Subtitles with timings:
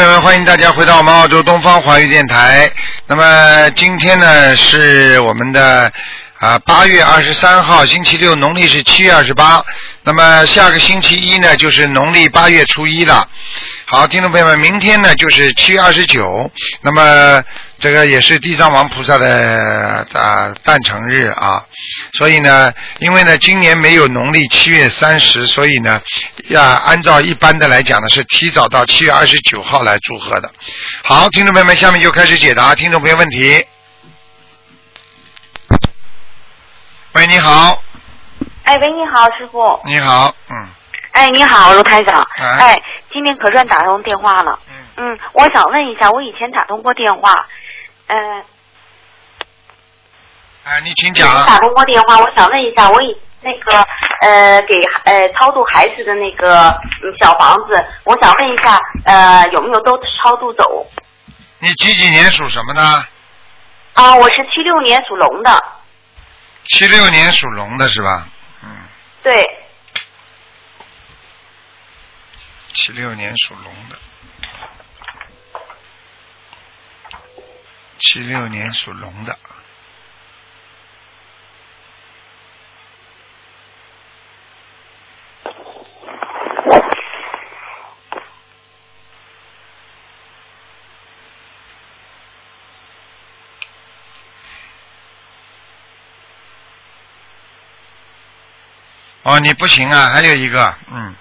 [0.00, 2.72] 朋友们，欢迎大家回到我们澳洲东方华语电台。
[3.06, 5.92] 那么今天呢是我们的
[6.38, 9.62] 啊八月二十三号，星期六，农历是七月二十八。
[10.02, 13.28] 那么下个星期一呢就是农历八月初一了。
[13.84, 16.50] 好，听众朋友们，明天呢就是七月二十九。
[16.80, 17.44] 那么
[17.80, 21.64] 这个也是地藏王菩萨的啊诞辰日啊，
[22.12, 26.00] 所以呢，因为呢今年没有农历七月三十，所以呢
[26.50, 30.52] 要按照一般的来讲呢是提早到七月二十九号来祝贺的。
[31.02, 33.64] 好，听众朋友们，下面就开始解答听众朋友问题。
[37.14, 37.82] 喂，你好，
[38.64, 39.80] 哎，喂，你好，师傅。
[39.86, 40.68] 你好，嗯，
[41.12, 42.24] 哎，你好，卢台长。
[42.36, 44.58] 哎哎，今天可算打通电话了。
[44.68, 47.46] 嗯嗯，我想问一下，我以前打通过电话，
[48.10, 48.44] 呃，
[50.64, 51.46] 哎，你请讲。
[51.60, 53.80] 通过电话，我想问一下，我以那个
[54.22, 60.84] 呃给呃超度孩子的那个嗯小房子，我想问一下，呃有没有都超度走？
[61.60, 62.82] 你几几年属什么的？
[63.92, 65.64] 啊，我是七六年属龙的，
[66.64, 68.26] 七六年属龙的是吧？
[68.64, 68.70] 嗯，
[69.22, 69.46] 对，
[72.72, 73.96] 七六年属龙的。
[78.00, 79.38] 七六年属龙的。
[99.22, 101.14] 哦，你不行啊，还有一个，嗯，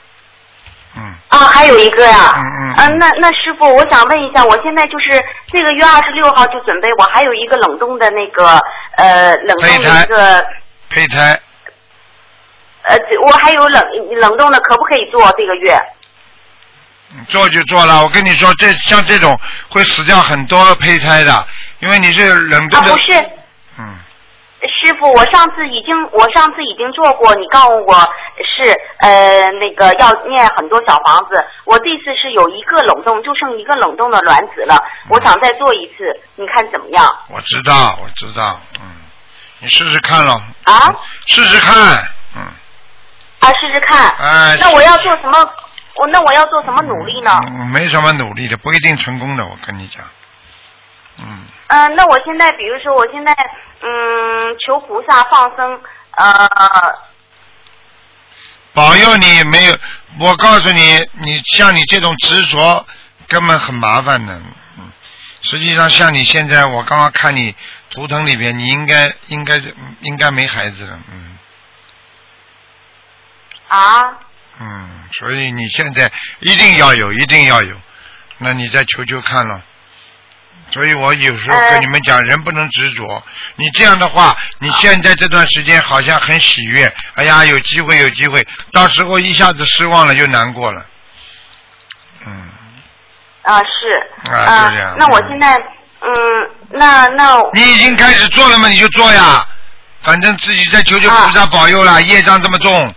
[0.96, 8.58] 嗯，啊，还有一个呀、嗯嗯啊，那那师傅，我想问一下，我现在就是这个月二十六号就准备，我还有一个冷冻的那个
[8.98, 10.46] 呃冷冻的一个
[10.90, 11.40] 胚胎，
[12.84, 13.82] 呃，我还有冷
[14.22, 15.80] 冷冻的，可不可以做这个月？
[17.12, 18.04] 嗯做就做了。
[18.04, 19.36] 我跟你说，这像这种
[19.70, 21.48] 会死掉很多胚胎的，
[21.80, 23.00] 因为你是冷啊，冻的不。
[23.00, 23.39] 是，嗯，
[24.68, 27.94] 师傅，我上次已经我上次已经做过，你告诉我
[28.44, 34.78] 是呃那个要念很多小房子，我这次是有一个冷冻，就剩一个冷冻的卵子了，
[35.10, 37.16] 我想再做一次，你看怎么样？
[37.30, 38.88] 我知道，我知道，嗯，
[39.60, 40.94] 你试试看咯，啊
[41.26, 41.76] 试试看，
[42.36, 42.42] 嗯，
[43.40, 44.10] 啊，试试看。
[44.18, 44.58] 哎。
[44.60, 45.38] 那我要做什么？
[45.96, 47.32] 我那我要做什么努力呢？
[47.50, 50.04] 嗯，没什么努力的，不一定成功的，我跟你讲，
[51.18, 53.32] 嗯，嗯、那我现在比如说我现在
[53.82, 55.82] 嗯求菩萨放生，
[56.18, 56.50] 呃
[58.74, 59.78] 保佑你没有。
[60.20, 62.86] 我告诉你，你像你这种执着，
[63.28, 64.34] 根本很麻烦的。
[64.80, 64.92] 嗯，
[65.44, 67.56] 实际上像你现在，我刚刚看你
[67.92, 69.62] 图腾里边，你应该应该
[70.02, 71.38] 应该没孩子了，嗯
[73.68, 74.18] 啊
[74.60, 77.76] 嗯，所以你现在一定要有，一定要有，
[78.40, 79.62] 那你再求求看了。
[80.72, 81.72] 所以我有时候呃。
[81.72, 83.24] 跟你们讲，人不能执着。
[83.56, 90.86] 你这样的话，你现在这段时间好像很喜悦，哎呀，有机会，有机会，到时候一下子失望了，就难过了。
[92.26, 92.50] 嗯，
[93.44, 94.32] 啊是。
[94.32, 94.96] 啊就这样。
[94.98, 95.56] 那我现在
[96.02, 98.68] 嗯那那你已经开始做了吗？
[98.68, 99.46] 你就做呀，
[100.02, 102.94] 反正自己在求求菩萨保佑啦，业障这么重，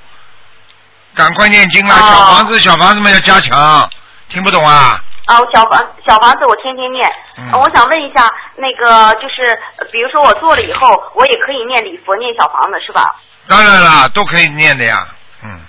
[1.15, 1.99] 赶快念经啦，哦。
[2.01, 3.89] 小房子小房子们要加强，
[4.29, 5.03] 听不懂啊？
[5.27, 7.09] 啊，我小房小房子我天天念。
[7.39, 9.45] 嗯呃我想问一下，那个就是，
[9.79, 13.15] 呃比如说我做了以后，我也可以念礼佛、念小房子，是吧？
[13.49, 15.07] 当然啦，都可以念的呀，
[15.45, 15.61] 嗯。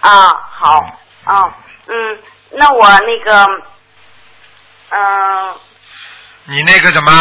[0.00, 0.78] 啊，好，
[1.24, 1.54] 啊，
[1.86, 2.18] 嗯，
[2.52, 3.46] 那我那个，
[4.90, 5.54] 嗯、
[6.44, 7.12] 你那个什么，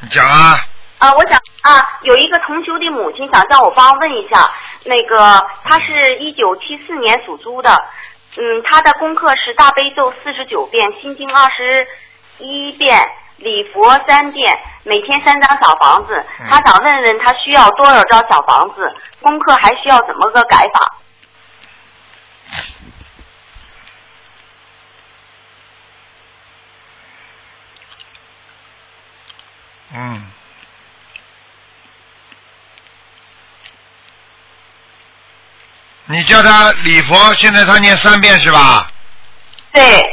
[0.00, 0.60] 你讲啊？
[0.98, 4.50] 啊，我想啊，有一个同修的母亲想叫我帮问一下，
[4.84, 7.74] 那个她是一九七四年属猪的，
[8.36, 11.86] 嗯，他的功课是大悲咒四十九遍，心经二十
[12.38, 13.04] 一遍，
[13.38, 16.24] 礼佛三遍，每天三张小房子。
[16.48, 20.96] 他想问问他需要多少张小房子，功课还需要怎么个改法？
[29.92, 30.39] 嗯。
[36.10, 38.90] 你叫他礼佛，现在他念三遍是吧？
[39.72, 40.04] 对，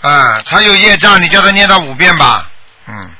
[0.00, 2.50] 啊，他有业障，你叫他念到五遍吧。
[2.88, 3.10] 嗯。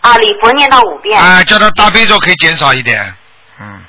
[0.00, 1.20] 啊，礼佛念到五遍。
[1.20, 3.12] 啊，叫他大悲咒可以减少一点。
[3.60, 3.84] 嗯。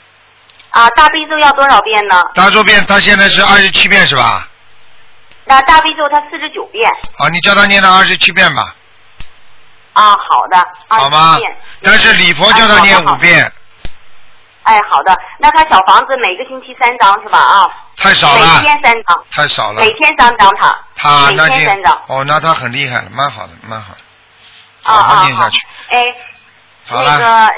[0.71, 2.23] 啊，大悲咒要多少遍呢？
[2.33, 4.47] 大咒遍他现在是二十七遍是吧？
[5.43, 6.89] 那大悲咒他四十九遍。
[7.19, 8.73] 啊，你叫他念到二十七遍吧，
[9.93, 10.67] 啊，好的。
[10.87, 11.37] 好吗？
[11.83, 13.53] 但是礼佛叫他念五遍。
[14.65, 15.15] 哎，好的。
[15.39, 17.38] 那他小房子每个星期三张是吧？
[17.38, 19.81] 啊，太少了每，天三张，太少了。
[19.81, 20.77] 每天三张他。
[20.95, 22.01] 他每天三张。
[22.07, 24.00] 哦，那他很厉害了，蛮好的，蛮好的，
[24.83, 25.59] 啊好好念下去。。
[25.89, 26.15] 哎，
[26.88, 27.57] 好那个了，哎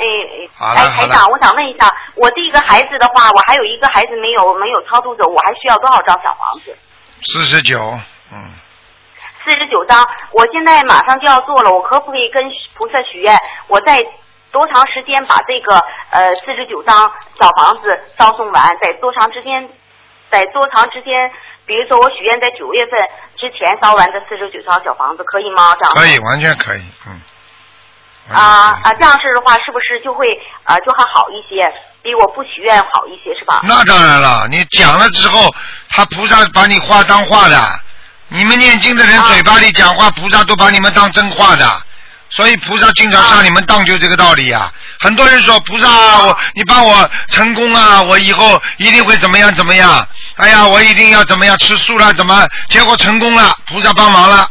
[0.59, 6.77] 哎，台长，我想问一下，我这个孩子的话，我还有一个孩子没有没有超度走，我还需要多少张小房子？
[7.23, 7.79] 四十九，
[8.33, 8.51] 嗯，
[9.43, 12.43] 四十九张，我现在马上就要做了，我可不可以跟
[12.75, 13.37] 菩萨许愿，
[13.67, 14.05] 我在
[14.51, 15.77] 多长时间把这个
[16.11, 18.77] 呃四十九张小房子烧送完？
[18.81, 19.69] 在多长时间？
[20.31, 21.31] 在多长时间？
[21.65, 22.99] 比如说我许愿在九月份
[23.35, 25.75] 之前烧完这四十九张小房子，可以吗？
[25.75, 27.19] 这样可以，完全可以，嗯。
[28.29, 30.27] 啊啊，这样式的话，是不是就会
[30.63, 33.61] 啊就还好一些，比我不许愿好一些，是吧？
[33.63, 35.53] 那当然了，你讲了之后，
[35.89, 37.57] 他菩萨把你话当话的。
[38.29, 41.81] 你们念经的人啊嘴巴里讲话，菩萨都把你们当真话的。
[42.29, 45.87] 所以菩萨经常上你们当，就这个道理呀、很多人说菩萨，
[46.23, 50.07] 我你帮我成功啊，我以后一定会怎么样怎么样。
[50.35, 54.49] 哎呀，我一定要怎么样吃素了，怎么结果成功了，菩萨帮忙了。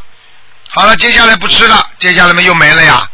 [0.71, 3.09] 好了，接下来不吃了，接下来嘛又没了呀。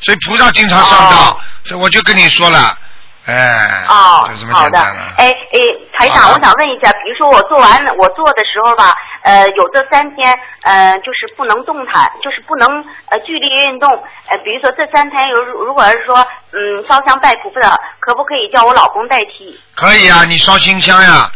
[0.00, 1.36] 所以菩萨经常上当，哦
[1.66, 2.78] 所以我就跟你说了，
[3.26, 4.78] 哎，哦好的。
[5.18, 5.58] 哎哎，
[5.98, 10.32] 台长，我想问一下，比如说我做完我做的时候吧，呃，有这三天，
[10.62, 12.68] 呃，就是不能动弹，就是不能
[13.10, 13.90] 呃剧烈运动。
[13.90, 16.16] 呃，比如说这三天有如果是说
[16.52, 19.58] 嗯烧香拜菩萨，可不可以叫我老公代替？
[19.74, 21.28] 可以啊，你烧新香呀，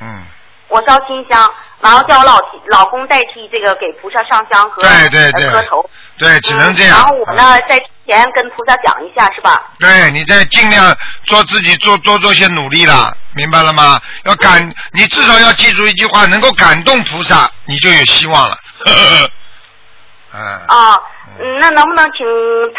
[0.00, 0.24] 嗯，
[0.68, 1.48] 我烧新香，
[1.80, 5.88] 然后叫我老老公代替这个给菩萨上香和对对磕头。
[6.18, 6.96] 对，只能这样。
[6.96, 9.62] 嗯然后我呢，在之前跟菩萨讲一下，是吧？
[9.78, 14.00] 对，你再尽量做自己做多做些努力了，明白了吗？
[14.24, 18.58] 要感，你至少要记住一句话，能够感动菩萨，你就有希望了。
[18.86, 19.30] 嗯，
[20.68, 21.00] 啊，
[21.40, 22.26] 嗯，那能不能请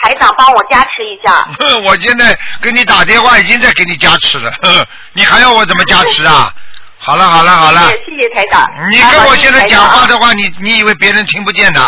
[0.02, 1.48] 台长帮我加持一下？
[1.86, 4.52] 我现在给你打电话已经在给你加持了，
[5.14, 6.54] 你还要我怎么加持啊？
[6.98, 8.68] 好了好了好了，谢谢台长。
[8.90, 10.08] 你跟我现在讲话。
[10.08, 11.80] 的话，你你以为别人听不见的？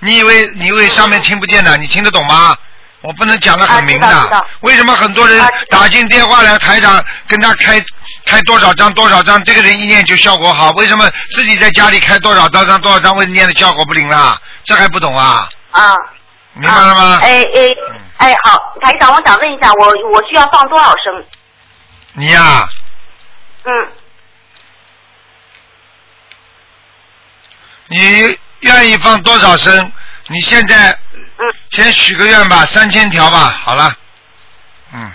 [0.00, 1.76] 你以为你以为上面听不见的？
[1.76, 2.56] 你听得懂吗？
[3.00, 4.46] 我不能讲的很明的。
[4.60, 5.40] 为什么很多人
[5.70, 7.80] 打进电话来，台长跟他开
[8.24, 10.70] 开多少张多少张，这个人一念就效果好？
[10.72, 14.36] 为什么自己在家里开多少多张多少张，为念的效果不灵啦？
[14.64, 15.48] 这还不懂啊？
[15.70, 15.94] 啊。
[16.54, 17.02] 明白了吗？
[17.02, 21.24] 啊哎哎嗯哎，好，台长，我想问一下，我我需要放多少声？
[22.14, 22.68] 你呀、
[23.62, 23.88] 嗯，
[27.86, 29.92] 你愿意放多少声？
[30.30, 30.90] 你现在
[31.38, 33.94] 嗯，先许个愿吧，三千条吧，好了。
[34.92, 35.10] 嗯，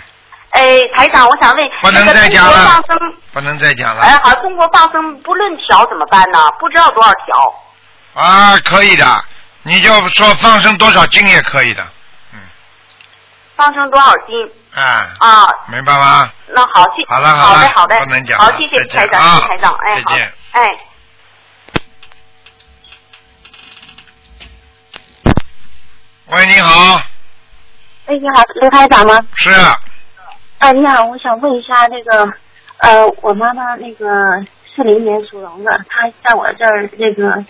[0.50, 4.02] 哎，台长，我想问，不能再讲了放生，不能再讲了。
[4.02, 6.38] 哎，好，中国放生不论条怎么办呢？
[6.58, 8.22] 不知道多少条。
[8.22, 9.24] 啊，可以的，
[9.62, 11.86] 你就说放生多少斤也可以的，
[12.32, 12.40] 嗯
[13.56, 14.34] 放生多少斤？
[14.74, 16.28] 啊，啊，明白吗？
[16.48, 20.78] 那好，谢，好了好了好的好的，不能讲好，谢谢台长，啊谢谢台长，哎，好再见，哎。
[26.34, 27.00] 喂，你好，
[28.06, 29.20] 哎，你好，刘台长吗？
[29.36, 29.50] 是
[30.58, 32.28] 啊，你好，我想问一下那个，
[32.78, 34.08] 呃，我妈妈那个
[34.74, 37.44] 四零年属龙的，她在我这儿那个，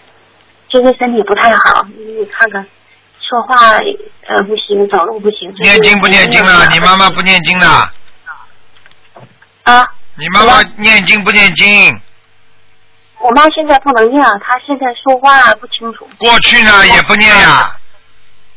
[0.68, 2.66] 就是身体不太好，你看看，
[3.22, 3.78] 说话
[4.26, 5.50] 呃不行，走路不行。
[5.60, 6.66] 念经不念经了？
[6.68, 7.66] 你妈妈不念经的？
[9.62, 9.82] 啊，
[10.16, 11.98] 你妈妈念经不念经？
[13.20, 17.74] 我妈现在不能念，她现在说话不清楚，过去呢也不念呀，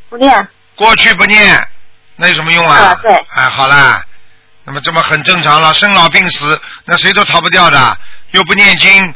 [0.09, 0.47] 不念。
[0.75, 1.67] 过去不念，
[2.17, 2.75] 那有什么用啊？
[2.77, 4.05] 啊对哎，好啦，
[4.63, 7.97] 那么这么很正常了，生老病死，那谁都逃不掉的，
[8.31, 9.13] 又不念经，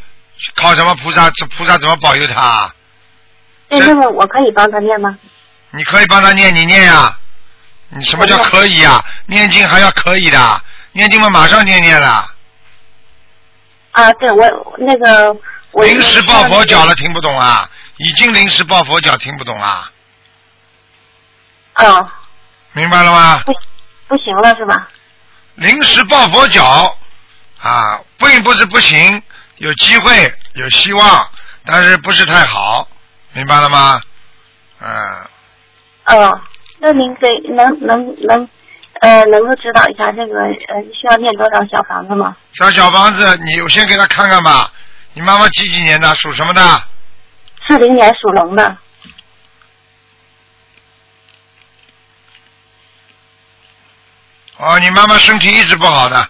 [0.55, 1.29] 靠什么菩萨？
[1.31, 2.73] 这菩萨怎么保佑他？
[3.69, 5.17] 那个我可以帮他念吗？
[5.69, 7.17] 你可以帮他念，你念呀、
[7.89, 10.61] 你什么叫可以呀、念经还要可以的，
[10.93, 12.31] 念经嘛马上念念了。
[13.91, 15.37] 啊，对我那个
[15.71, 17.69] 我临时抱佛脚了，听不懂啊？
[17.97, 19.90] 已经临时抱佛脚，听不懂啊？
[21.73, 22.13] 啊，
[22.73, 23.39] 明白了吗？
[23.45, 23.53] 不
[24.07, 24.87] 不行了是吧？
[25.55, 26.97] 临时抱佛脚
[27.61, 29.21] 啊，并不是不行，
[29.57, 31.29] 有机会，有希望，
[31.65, 32.87] 但是不是太好，
[33.33, 34.01] 明白了吗？
[34.79, 34.89] 嗯，
[36.05, 36.41] 哦，
[36.79, 38.49] 那您给能能能
[39.01, 42.35] 呃能够指导一下这个呃需要念多少小房子吗？
[42.53, 44.71] 小小房子，你我先给他看看吧。
[45.13, 46.15] 你妈妈几几年的？
[46.15, 46.61] 属什么的？
[47.67, 48.77] 四零年属龙的，
[54.57, 56.29] 哦，你妈妈身体一直不好的，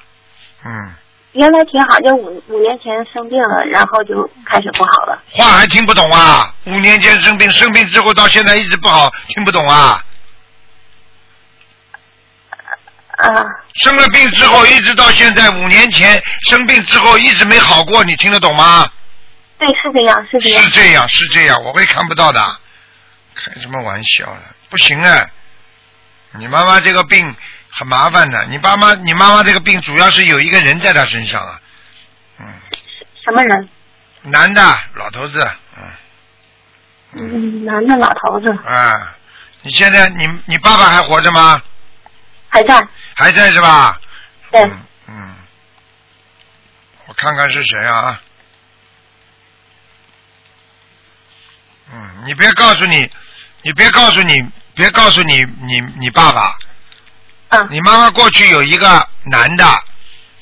[0.64, 0.94] 嗯，
[1.34, 5.22] 原来挺好，就五五年前生病了，然后就开始不好了。
[5.30, 6.54] 话还听不懂啊？
[6.66, 10.04] 五年前生病，生病之后到现在一直不好，听不懂啊？
[13.18, 13.46] 啊
[13.84, 18.90] 生了病之后，一直到现在五年前生病之后一直没好过，你听得懂吗？
[19.60, 20.70] 对，是这样，是这样是。
[20.72, 22.42] 这样，是这样，我会看不到的。
[23.36, 24.42] 开什么玩笑呢？
[24.70, 25.28] 不行啊！
[26.40, 27.36] 你妈妈这个病
[27.72, 31.60] 很麻烦的，你爸妈，你妈妈这个病主要是有一个人在她身上啊，
[32.40, 32.46] 嗯，
[33.24, 33.70] 什么人？
[34.24, 34.62] 男的，
[34.96, 35.84] 老头子，嗯，
[37.14, 38.52] 嗯，男的老头子。
[38.68, 39.16] 啊，
[39.64, 41.62] 你现在你你爸爸还活着吗？
[42.50, 42.88] 还在。
[43.16, 44.00] 还在是吧？
[44.52, 45.36] 对，嗯嗯，
[47.08, 48.22] 我看看是谁啊？
[51.94, 53.10] 嗯，你别告诉你，
[53.64, 54.36] 你别告诉你，
[54.76, 56.56] 别告诉你，你你爸爸，
[57.52, 57.68] 嗯。
[57.70, 59.66] 你妈妈过去有一个男的，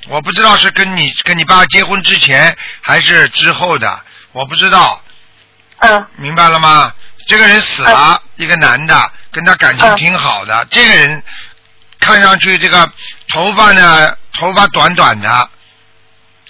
[0.08, 4.01] 我不知道是跟你跟你爸结婚之前还是之后的，
[4.32, 5.01] 我不知道，
[5.80, 6.08] 嗯。
[6.16, 6.92] 明白了吗？
[7.28, 10.66] 这个人死了，一个男的，跟他感情嗯挺好的。
[10.72, 11.24] 这个人
[12.00, 12.92] 看上去这个
[13.34, 15.50] 头发呢，头发短短的，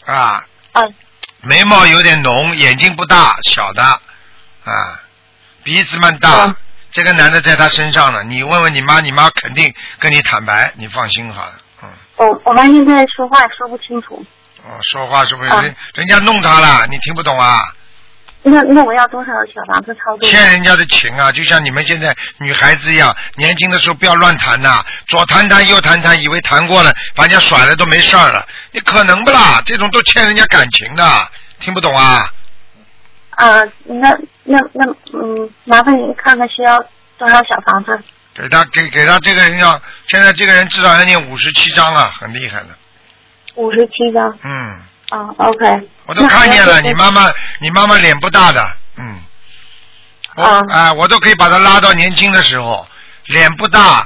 [0.06, 0.94] 啊，嗯。
[1.42, 5.00] 眉毛有点浓，眼睛不大，小的，啊，
[5.63, 6.46] 鼻子蛮大。
[6.46, 6.56] 嗯
[6.91, 11.53] 这个男的在他身上了，你问问你妈，你妈肯定跟你坦白，你放心好了。
[11.84, 14.25] 嗯，我我妈现在说话说不清楚，
[14.63, 16.88] 哦，说话是不是嗯人人家弄他了？
[16.89, 17.60] 你听不懂啊？
[18.41, 20.27] 那那我要多少小房子操作？
[20.29, 29.62] 欠人家的情啊，就像你们现在女孩子一样，年轻的时候不要乱谈呐、左谈谈右谈谈，以为谈过了，把人家甩了都没事儿了，你可能不啦？
[29.65, 31.03] 这种都欠人家感情的，
[31.60, 32.34] 听不懂啊？
[33.39, 34.10] 啊，那
[34.43, 36.77] 那那嗯，麻烦您看看需要
[37.17, 37.98] 多少小房子？
[38.36, 42.67] 给他给给他这个人要，现在这个人至少要念五十七章啊，很厉害的。
[43.55, 44.38] 五十七张。
[44.43, 45.89] 嗯，啊，OK。
[46.05, 48.62] 我都看见了，你妈妈你妈妈脸不大的，
[48.98, 49.22] 嗯，
[50.36, 52.86] 我啊啊，我都可以把她拉到年轻的时候，
[53.27, 54.05] 脸不大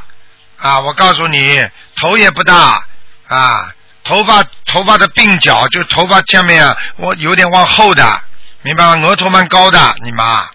[0.57, 1.67] 啊，我告诉你，
[1.99, 2.85] 头也不大
[3.27, 3.73] 啊，
[4.03, 8.21] 头发头发的鬓角就头发下面啊，我有点往后的，
[8.63, 9.05] 明白吗？
[9.05, 10.49] 额头蛮高的，你妈，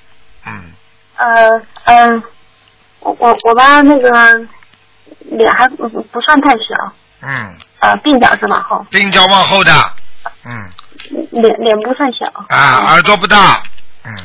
[0.47, 0.73] 嗯，
[1.17, 2.23] 呃嗯，
[3.00, 4.11] 我我我妈那个
[5.31, 9.73] 脸还不不算太小，嗯，呃，鬓角是往后，鬓角往后的，
[10.45, 10.71] 嗯，
[11.33, 12.27] 脸脸不算小。
[12.49, 13.62] 啊，耳朵不大，
[14.05, 14.17] 嗯，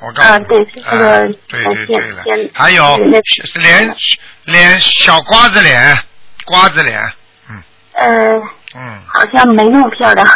[0.00, 2.50] 我告诉你，啊对是这个啊对对对了。
[2.54, 3.96] 还有脸
[4.44, 5.98] 脸小瓜子脸，
[6.44, 7.02] 瓜子脸，
[7.50, 7.62] 嗯。
[7.94, 8.38] 呃，
[8.76, 9.00] 嗯。
[9.08, 10.26] 好像没那么漂亮。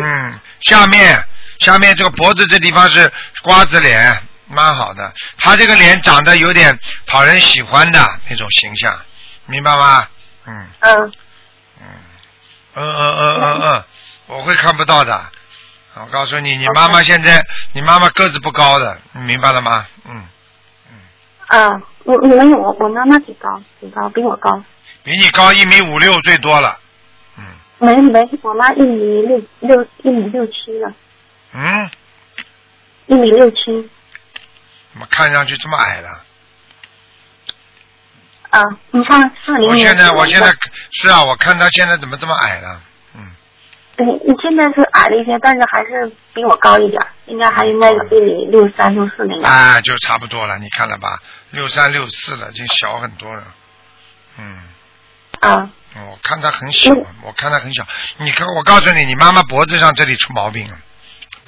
[0.00, 1.22] 嗯，下面
[1.58, 3.12] 下面这个脖子这地方是
[3.42, 5.12] 瓜子脸，蛮好的。
[5.36, 7.98] 他这个脸长得有点讨人喜欢的
[8.28, 8.98] 那种形象，
[9.46, 10.08] 明白吗？
[10.46, 10.68] 嗯。
[10.80, 11.12] 嗯。
[12.74, 13.84] 嗯嗯嗯嗯嗯，
[14.26, 15.20] 我会看不到的。
[15.94, 19.84] 我告诉你，你妈妈现在，你妈妈个子不高的，你明白了吗？
[20.08, 20.22] 嗯。
[20.92, 20.98] 嗯。
[21.48, 24.62] 啊，我没有，我妈妈挺高，挺高，比我高。
[25.02, 26.78] 比你高一米五六最多了，
[27.36, 27.44] 嗯。
[27.78, 30.92] 没没，我妈一米六六一米六七了。
[31.52, 31.90] 嗯，
[33.06, 33.56] 一米六七。
[34.92, 36.24] 怎么看上去这么矮了？
[38.50, 39.88] 啊，你看四零年。
[39.88, 40.52] 我现在我现在
[40.92, 42.82] 是啊，我看他现在怎么这么矮了？
[43.14, 43.30] 嗯，
[43.98, 49.46] 你你现在是矮了一些，但是还是比我高一点，应该还应该有一米六三六四那个。
[49.46, 51.20] 啊，就差不多了，你看了吧？
[51.50, 53.44] 六三六四了，已经小很多了。
[54.38, 54.62] 嗯，
[55.40, 57.86] 啊，我看他很小嗯，我看他很小。
[58.16, 60.78] 你看，我告诉你，你妈妈脖子上这里出毛病了，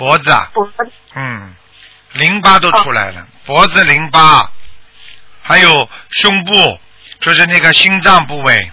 [0.00, 0.72] 脖子啊，脖子
[1.14, 1.52] 嗯，
[2.14, 4.50] 淋巴都出来了，脖子淋巴，
[5.42, 6.78] 还有胸部，
[7.20, 8.72] 就是那个心脏部位，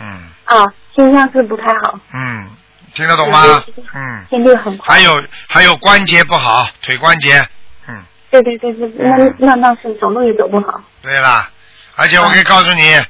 [0.00, 0.24] 嗯。
[0.46, 0.66] 啊，
[0.96, 2.50] 心脏是不太好，嗯，
[2.92, 3.62] 听得懂吗？
[3.94, 4.96] 嗯，心率很快。
[4.96, 7.46] 还有还有关节不好，腿关节，
[7.86, 8.02] 嗯，
[8.32, 10.82] 对对对对，那那那是走路也走不好。
[11.00, 11.48] 对啦，
[11.94, 13.00] 而且我可以告诉你，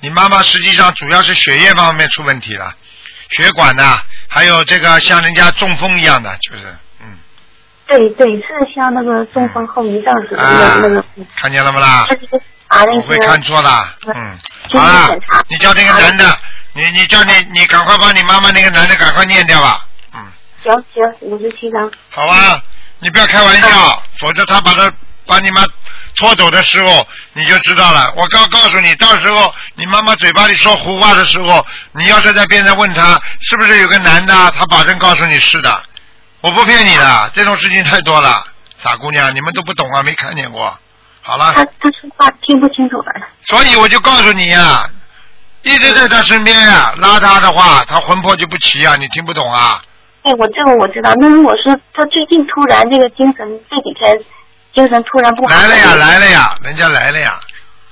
[0.00, 2.74] 你妈妈实际上主要是血液方面出问题了，
[3.30, 6.78] 血管呐、还有这个像人家中风一样的，就是，嗯，
[7.88, 11.04] 对对，是像那个中风后遗症似的，啊那个，
[11.36, 12.04] 看见了不啦？
[12.08, 12.14] 他？
[12.14, 12.36] 就是
[12.68, 14.38] 啊那我会看错的，嗯，
[14.70, 15.18] 身体好了，
[15.48, 16.38] 你叫那个男的，
[16.74, 20.20] 你你叫你你赶快把你妈妈那个男的赶快念掉吧，嗯，
[20.62, 21.90] 行行五十七张。
[22.10, 22.62] 好啊，
[23.00, 24.92] 你不要开玩笑，否则他把他
[25.26, 25.62] 把你妈
[26.16, 28.12] 拖走的时候，你就知道了。
[28.16, 35.82] 我告告诉你，到时候你妈妈嘴巴里说胡话的时候，你要是在边上问他是不是有个男的，他保证告诉你是的，
[36.40, 38.44] 我不骗你的，这种事情太多了，
[38.82, 40.72] 傻姑娘，你们都不懂啊，没看见过。
[41.22, 41.52] 好了。
[41.54, 43.12] 他他说话听不清楚的。
[43.46, 44.88] 所以我就告诉你呀、
[45.62, 49.82] 一直在他身边呀、拉他的话，他魂魄就不齐啊，你听不懂啊？
[50.22, 51.12] 哎，我这个我知道。
[51.16, 54.16] 那如果说他最近突然这个精神这几天
[54.74, 57.38] 精神突然不好，来了呀，来了呀，人家来了呀。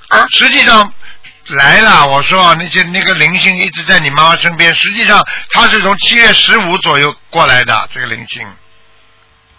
[0.07, 0.91] 啊实际上，
[1.55, 8.47] 来了，我说那些那个灵性一直在你妈妈身边，实际上她是从七月十五左右过来的，这个灵性。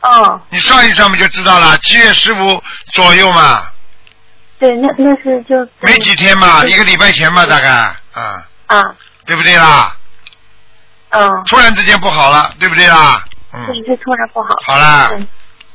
[0.01, 1.77] 哦，你上一上不就知道了？
[1.79, 3.67] 七月十五左右嘛，
[4.59, 8.83] 对，那那是就没几天嘛，一个礼拜前嘛，大概啊，啊，
[9.27, 9.97] 对不对啦？
[11.11, 13.25] 嗯，突然之间不好了，对不对啦？
[13.53, 14.49] 嗯，对，这突然不好。
[14.67, 15.27] 好啦对，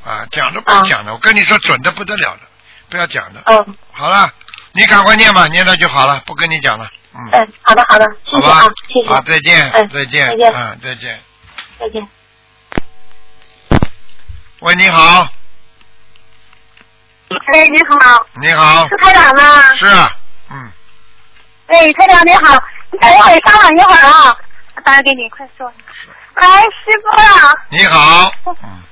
[0.04, 2.40] 啊，讲都不要讲的，我跟你说准的不得了了，
[2.88, 3.42] 不要讲的。
[3.46, 4.30] 嗯，好了，
[4.76, 6.90] 你赶快念吧，念了就好了，不跟你讲了。
[7.14, 11.20] 嗯，哎，好的好的，谢好吧谢啊，谢谢，好，再见哎，再见，再见嗯，再见。
[11.78, 12.08] 再见。
[14.58, 15.28] 喂，你好，
[17.28, 19.62] 哎，你好，你好是，台长吗？
[19.76, 19.86] 是，
[20.50, 20.72] 嗯，
[21.68, 24.36] 哎，台长你好，你等我稍等一会儿啊，
[24.74, 25.72] 我打给你，快说。
[26.34, 28.82] 哎，师傅啊，你好，嗯，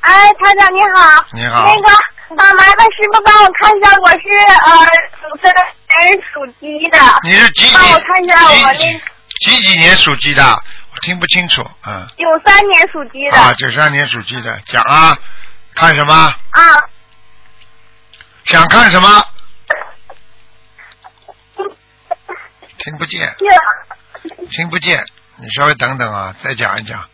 [0.00, 1.24] 哎，台长你好。
[1.32, 1.88] 你好那个，
[2.28, 4.18] 啊，麻烦师傅帮我看一下，我是
[4.64, 4.84] 呃
[5.20, 6.98] 属这个人属鸡的。
[7.22, 9.00] 你是几几帮我看一下我几那
[9.40, 10.42] 几几年属鸡的？
[10.44, 13.36] 我听不清楚，嗯，九三年属鸡的。
[13.36, 15.16] 啊，九三年属鸡的，讲啊，
[15.74, 16.14] 看什么？
[16.14, 16.62] 啊，
[18.46, 19.24] 想看什么？
[22.78, 23.36] 听不见，
[24.50, 25.04] 听不见，
[25.36, 27.08] 你稍微等等啊，再讲一讲。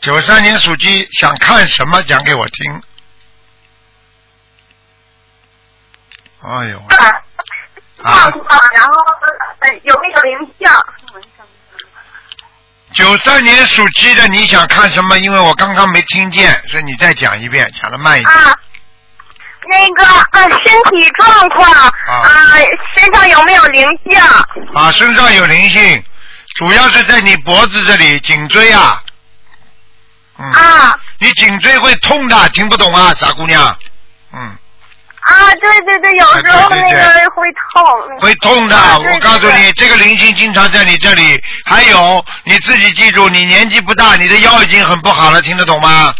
[0.00, 2.82] 九三年属鸡，想看什么讲给我听。
[6.44, 6.96] 哎呦，啊，
[8.02, 8.32] 啊
[8.72, 8.92] 然后
[9.60, 10.68] 呃有没有灵性？
[12.94, 15.18] 九三年属鸡的，你想看什么？
[15.18, 18.34] 因为我刚刚没听见，所以你再讲一遍，讲的慢一点。
[18.34, 18.54] 啊，
[19.70, 22.22] 那个啊，身体状况啊，
[22.94, 24.20] 身上有没有灵性？
[24.74, 26.04] 啊，身上有灵性，
[26.56, 29.02] 主要是在你脖子这里，颈椎啊。
[30.38, 30.52] 嗯。
[30.52, 33.78] 啊你颈椎会痛的，听不懂啊，傻姑娘。
[34.34, 34.56] 嗯，
[35.22, 38.18] 啊，对对对，有时候那个会痛。
[38.20, 38.76] 会痛的。
[38.98, 41.40] 我告诉你，这个灵性经常在你这里。
[41.64, 46.12] 还有，你自己记住，你年纪不大，你的腰已经很不好了，听得懂吗？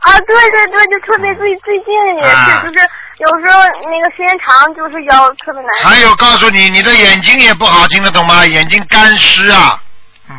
[0.00, 5.88] 啊，对对对，就特别最最近也啊是，就是有时候那个时间长，就是腰特别难受。
[5.88, 8.44] 还有，告诉你，你的眼睛也不好，听得懂吗？
[8.44, 9.80] 眼睛干湿啊。
[10.28, 10.36] 嗯。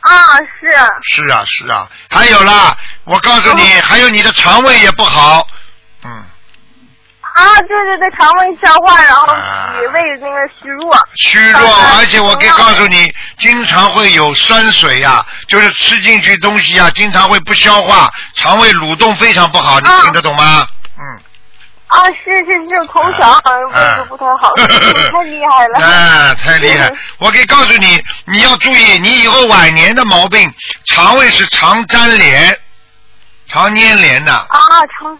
[0.00, 0.70] 啊，是
[1.02, 5.46] 是啊，是啊，还有啦，我告诉你，还有你的肠胃也不好，
[6.04, 6.10] 嗯，
[7.20, 10.96] 啊，对对对，肠胃消化，然后啊脾胃那个虚弱。
[11.16, 20.66] 虚弱，啊而且我可以告诉你，经常会有酸水呀、就是吃进去东西呀、经常会不消化，肠胃蠕动非常不好，你啊听得懂吗？
[20.98, 21.20] 嗯，
[21.88, 24.54] 啊，是是是，从小好像胃就不太好，啊
[25.12, 25.86] 太厉害了。
[25.86, 26.98] 啊，太厉害嗯！
[27.18, 30.52] 我可以告诉你，你要注意，你以后晚年的毛病，
[30.86, 32.58] 肠胃是常粘连，
[33.46, 34.32] 常粘连的。
[34.32, 34.48] 啊，
[34.98, 35.18] 肠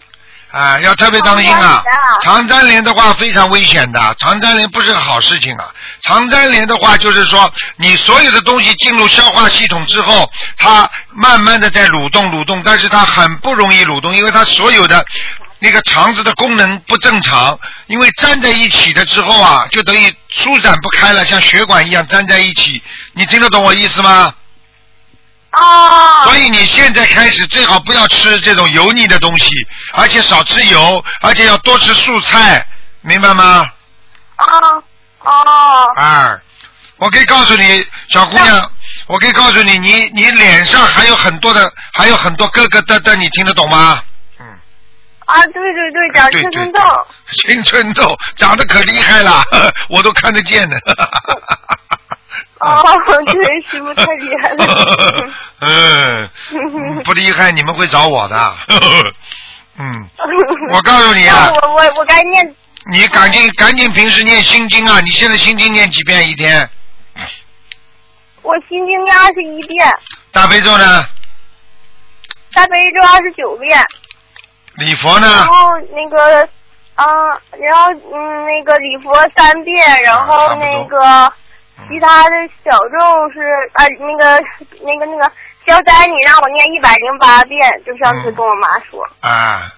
[0.51, 1.83] 啊，要特别当心啊！
[2.23, 5.65] 肠肠粘连的话非常危险的，肠粘连不是个好事情啊。
[6.01, 15.05] 肠粘连的话，就是说你所有的东西进入消化系统之后，它慢慢的在蠕动蠕动，但是它很不容易蠕动，因为它所有的
[15.59, 22.81] 那个肠子的功能不正常，因为粘在一起的之后啊，就等于舒展不开了，像血管一样粘在一起。
[23.13, 24.33] 你听得懂我意思吗？
[25.51, 29.49] 啊所以你现在开始最好不要吃这种油腻的东西，
[29.93, 32.65] 而且少吃油，而且要多吃素菜，
[33.01, 33.69] 明白吗？
[34.35, 34.45] 啊
[35.21, 36.39] 哦啊，
[36.97, 38.71] 我可以告诉你，小姑娘，
[39.07, 44.01] 我可以告诉你，你你脸上还有很多的，还有很多疙疙瘩瘩，你听得懂吗？
[44.39, 44.45] 嗯，
[45.25, 46.79] 啊，对对对，长青春痘。
[47.43, 49.43] 青春痘长得可厉害了，
[49.89, 50.77] 我都看得见的。
[52.59, 52.83] 哦，
[53.25, 55.29] 对，师傅太厉害了。
[55.61, 56.29] 嗯，
[57.03, 58.55] 不厉害你们会找我的。
[59.79, 60.09] 嗯，
[60.71, 62.55] 我告诉你啊那我我我该念
[62.91, 64.99] 你赶紧赶紧平时念心经啊！
[65.01, 66.69] 你现在心经念几遍一天？
[68.41, 69.93] 我心经念二十一遍，
[70.31, 71.05] 大悲咒呢？
[72.53, 73.81] 大悲咒二十九遍，
[74.75, 75.45] 礼佛呢然？
[75.47, 76.49] 后那个
[76.95, 77.05] 啊，
[77.59, 81.31] 然后嗯那个礼佛三遍，然后那个
[81.87, 83.41] 其他的小咒是
[83.73, 84.43] 啊那个
[84.83, 85.31] 那个那个
[85.65, 89.03] 消灾你让我念一百零八遍，就上次跟我妈说。
[89.21, 89.71] 啊，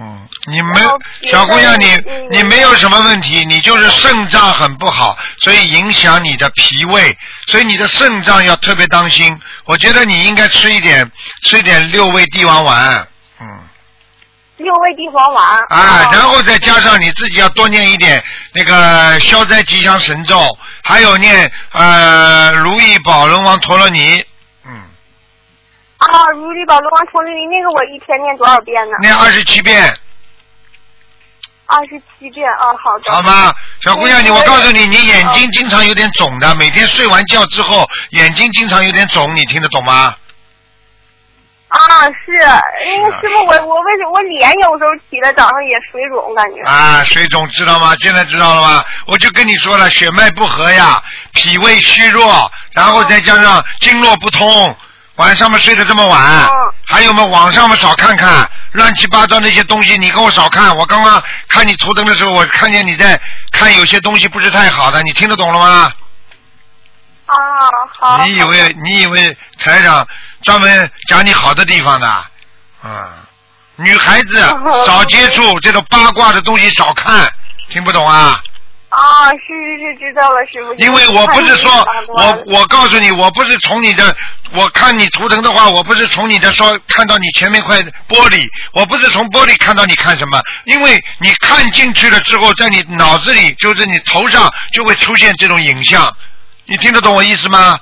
[0.00, 7.16] 嗯，你没然后别的小姑娘，你嗯你没有什么问题，你就是肾脏很不好，所以影响你的脾胃，
[7.46, 9.40] 所以你的肾脏要特别当心。
[9.64, 11.10] 我觉得你应该吃一点
[11.42, 13.06] 吃一点六味地黄丸，嗯。
[14.56, 15.44] 六味地黄丸。
[15.68, 20.38] 啊，哦然后再加上你自己要多念一点那个消灾吉祥神咒，
[20.82, 24.24] 还有念呃如意宝龙王陀罗尼，
[24.64, 24.82] 嗯，
[25.98, 28.96] 啊，如意宝龙王陀罗尼那个我一天念多少遍呢？
[29.00, 29.96] 念二十七遍，
[31.66, 33.12] 二十七遍啊，好的。
[33.12, 33.54] 好吗？
[33.80, 40.14] 小姑娘，你我告诉你，你眼睛经常有点肿的，每天睡完觉之后眼睛经常有点肿，你听得懂吗？
[41.74, 46.62] 啊，是那个师傅，我我为什么我脸有时候起来早上也水肿，感觉。
[46.70, 47.96] 啊，水肿知道吗？
[47.98, 48.84] 现在知道了吗？
[49.06, 54.76] 我就跟你说了，血脉不和呀，脾胃虚弱，然后再加上经络不通，
[55.16, 56.50] 晚上嘛睡得这么晚，嗯
[56.86, 60.72] 还有嘛网上嘛少看看，乱七八糟那些东西你给我少看。
[60.76, 65.92] 我刚刚看你图腾的时候，我看见你在看有些东西不是太好的，你听得懂了吗？
[67.26, 67.34] 啊，
[67.98, 68.24] 好。
[68.26, 70.06] 你以为你以为台长
[70.44, 72.06] 专门讲你好的地方的？
[72.82, 73.26] 啊，
[73.76, 77.28] 女孩子哦少接触这种八卦的东西，少看，
[77.68, 78.40] 听不懂啊？
[78.90, 80.74] 啊，是是是，知道了，师傅。
[80.74, 81.70] 因为我不是说
[82.16, 84.14] 我我告诉你，我不是从你的
[84.52, 96.14] 我看你图腾的话，我不是从你的说看到你前面块玻璃，我不是从玻璃看到你看什么，因为你看进去了之后，在你脑子里就是你头上就会出现这种影像，
[96.66, 97.80] 你听得懂我意思吗？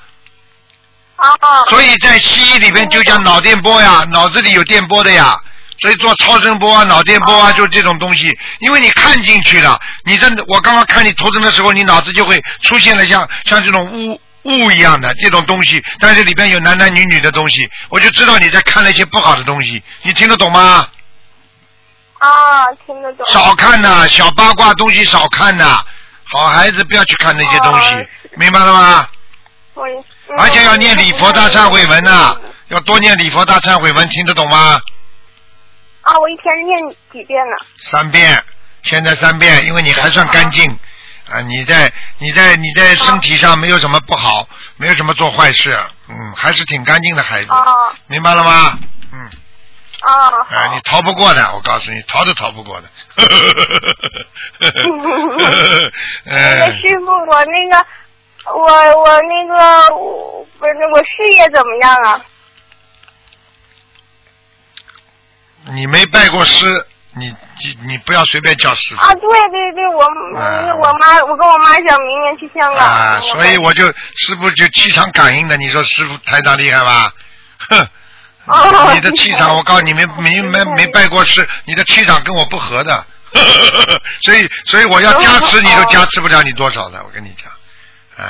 [1.30, 1.64] 啊。
[1.68, 5.38] 所以在西医里边就叫脑电波呀，脑子里有电波的呀。
[5.80, 8.38] 所以做超声波啊、脑电波啊，就是这种东西。
[8.60, 19.82] 因为你看进去了，你真的，我刚刚看你头疼的时候，你脑子就会出现了像像这种雾雾一样的这种东西，但是里边有男男女女的东西，我就知道你在看那些不好的东西。
[20.02, 20.86] 你听得懂吗？
[22.18, 22.28] 啊，
[22.86, 23.26] 听得懂。
[23.26, 25.84] 少看呐、小八卦东西少看呐、
[26.24, 28.06] 好孩子不要去看那些东西，哦
[28.36, 29.08] 明白了吗？
[29.74, 30.04] 我嗯
[30.38, 32.34] 而且要念礼佛大忏悔文呐、
[32.68, 34.80] 要多念礼佛大忏悔文，听得懂吗？
[36.02, 37.56] 啊，我一天念几遍呢？
[37.78, 38.42] 三遍，
[38.82, 40.68] 现在三遍，因为你还算干净
[41.30, 47.64] 啊，你在你在你在身体上没有什么不好，没有什么做坏事，嗯，还是挺干净的孩子，啊
[48.08, 48.78] 明白了吗？
[49.12, 49.30] 嗯，
[50.00, 50.12] 啊，
[50.50, 52.88] 啊，你逃不过的，我告诉你，逃都逃不过的。
[56.24, 57.86] 那个嗯，师傅，我那个，
[58.46, 58.62] 我
[59.02, 62.20] 我那个，我不是我事业怎么样啊？
[65.66, 70.02] 你没拜过师，你你你不要随便叫师傅啊，对对对，我
[70.38, 72.78] 啊我妈，我跟我妈想明年去香港。
[72.84, 77.12] 啊，所以我就师傅就气场感应的，你说师傅台长厉害吧？
[77.70, 77.88] 哼。
[78.44, 83.06] 哦你的气场， 我告诉你没没没没拜过师，你的气场跟我不合的，
[84.22, 87.46] 所以所以我要加持你都加持不了你多少的，我跟你讲，
[88.16, 88.22] 啊，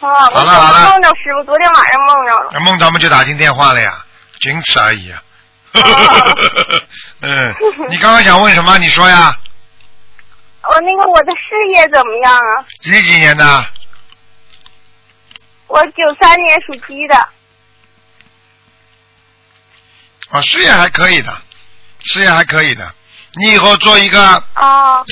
[0.00, 2.50] 啊，我好了好了梦着师傅，昨天晚上梦着了。
[2.52, 4.04] 那梦到我们就打进电话了呀，
[4.40, 5.22] 仅此而已啊。
[7.22, 7.54] 嗯，
[7.88, 8.78] 你刚刚想问什么？
[8.78, 9.36] 你说呀？
[10.62, 12.64] 我那个我的事业怎么样啊？
[12.82, 13.66] 几几年的？
[15.68, 17.28] 我九三年属鸡的。
[20.30, 21.32] 啊，事业还可以的，
[22.00, 22.94] 事业还可以的。
[23.34, 24.20] 你以后做一个，
[24.54, 25.04] 啊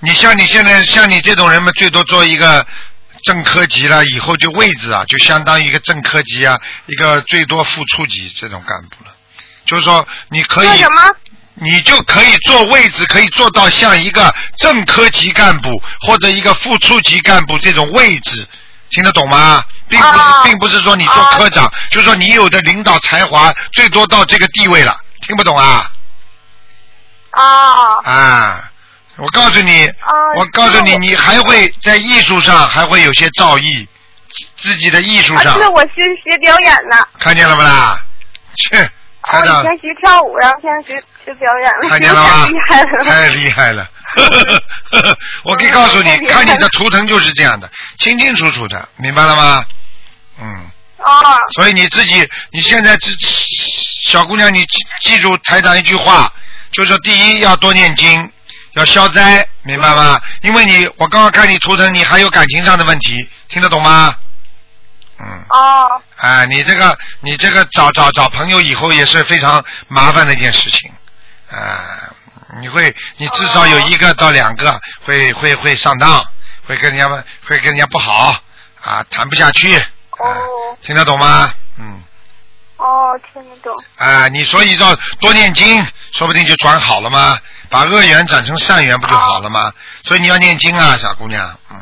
[0.00, 2.66] 你像你现在像你这种人们，最多做一个
[3.22, 9.14] 正科级了，以后就位置啊，就相当于一个正科级啊，一个最多副处级这种干部了。
[9.66, 11.02] 就是说，你可以什么？
[11.54, 18.48] 你就可以做位置，可以做到像一个正科级干部或者一个副处级干部这种位置，
[18.90, 19.62] 听得懂吗？
[19.88, 25.92] 并不是，啊并不是说你做科长，就是说你有的领导才华，最多到这个地位了，听不懂啊？
[27.32, 28.69] 啊啊，
[29.20, 29.92] 我告诉你，
[30.36, 33.86] 我告诉你，你还会在艺术上还会有些造诣，
[34.56, 35.92] 自己的艺术啊，上是我学
[36.24, 37.08] 学表演的。
[37.18, 38.00] 看见了不啦？
[38.56, 38.76] 切，
[39.22, 43.04] 台我长以前学跳舞，然后现在学学表演了，看见了吗 太厉害了。？
[43.04, 43.88] 太厉害了！
[45.44, 49.64] 我可以告诉你，看你的图腾就是这样的，清清楚楚的，明白了吗？
[50.40, 50.46] 嗯，
[50.98, 53.10] 啊所以你自己，你现在这
[54.02, 56.32] 小姑娘，你记记住台长一句话，
[56.72, 58.32] 就是说第一要多念经，
[58.72, 60.20] 要消灾，明白吗？
[60.42, 64.14] 因为你我刚刚看你图腾，你还有感情上的问题，听得懂吗？
[65.18, 65.26] 嗯。
[65.50, 70.90] 哦啊，你这个你这个找找找朋友以后也是非常麻烦的一件事情，
[71.50, 72.10] 啊，
[72.60, 76.24] 你会你至少有一个到两个会会会上当，
[76.66, 77.08] 会跟人家
[77.44, 78.34] 会跟人家不好
[78.82, 79.84] 啊，谈不下去，啊，
[80.18, 81.52] 哦听得懂吗？
[81.78, 82.02] 嗯，
[82.76, 83.74] 哦，听得懂。
[83.96, 87.38] 啊，你所以要多念经，说不定就转好了吗？
[87.70, 89.72] 把恶缘转成善缘不就好了吗？
[90.02, 91.76] 所以你要念经啊，小姑娘，嗯，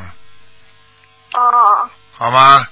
[1.33, 2.67] 哦好吗？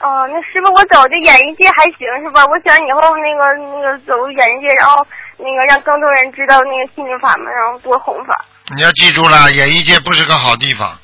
[0.00, 2.44] 哦，那师傅，我走这演艺界还行是吧？
[2.44, 5.06] 我想以后那个那个走演艺界，然后
[5.38, 8.44] 那个让更多人知道那个心灵法门，然后多弘法。
[8.74, 10.98] 你要记住了，演艺界不是个好地方。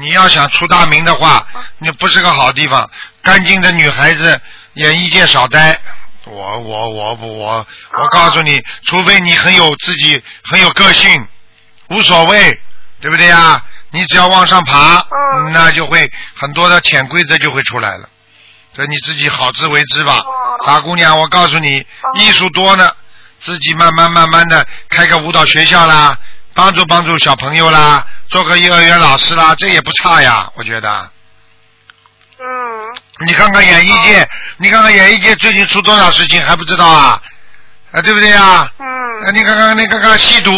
[0.00, 1.46] 你要想出大名的话，
[1.78, 2.90] 那不是个好地方。
[3.22, 4.40] 干净的女孩子，
[4.74, 5.78] 演艺界少待。
[6.32, 7.66] 我我我不我
[7.98, 11.26] 我告诉你，除非你很有自己很有个性，
[11.88, 12.58] 无所谓，
[13.00, 13.62] 对不对呀？
[13.90, 18.08] 你只要往上爬，嗯那就会很多的潜规则就会出来了。
[18.74, 22.90] 所以你自己好自为之吧，哦傻姑娘，我告诉你，艺术多呢，
[23.38, 26.18] 自己慢慢慢慢的开个舞蹈学校啦，
[26.54, 31.10] 帮助帮助小朋友啦，做个幼儿园老师啦，这也不差呀，我觉得。
[32.38, 32.44] 嗯，
[33.20, 37.20] 你看看演艺界，你看看演艺界最近出多少事情还不知道啊？
[37.92, 38.68] 啊，对不对呀？
[38.78, 38.86] 嗯
[39.26, 40.50] 啊，你看看，你看看吸毒，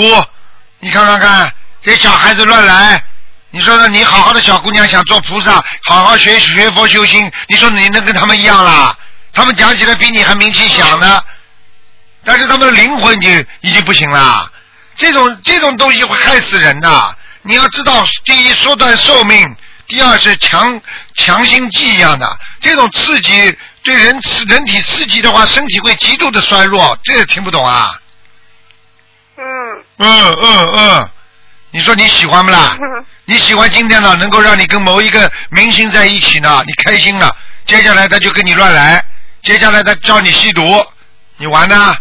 [0.79, 3.03] 你看看看，这小孩子乱来，
[3.51, 8.97] 你说说，你好好的小姑娘想做菩萨，好好学学佛修心，你说你能跟他们一样啦？
[9.33, 11.21] 他们讲起来比你还名气响呢，
[12.25, 14.49] 但是他们的灵魂已经已经不行了，
[14.97, 17.17] 这种这种东西会害死人的。
[17.43, 20.81] 你要知道，第一缩短寿命，第二是强
[21.15, 28.01] 强心剂一样的，这种刺激对人刺人体刺激的话，身体会极度的衰弱，这也听不懂啊？
[29.37, 31.11] 嗯嗯嗯嗯，
[31.71, 32.77] 你说你喜欢不啦？
[33.27, 37.35] 你喜欢今天呢，能够让你跟某一个明星在一起呢，你开心了，
[37.67, 39.05] 接下来他就跟你乱来，
[39.43, 40.63] 接下来他叫你吸毒，
[41.37, 41.97] 你玩呢？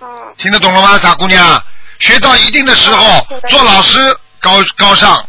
[0.00, 1.62] 嗯听得懂了吗，傻姑娘？
[1.98, 3.98] 学到一定的时候做老师
[4.40, 5.26] 高高尚，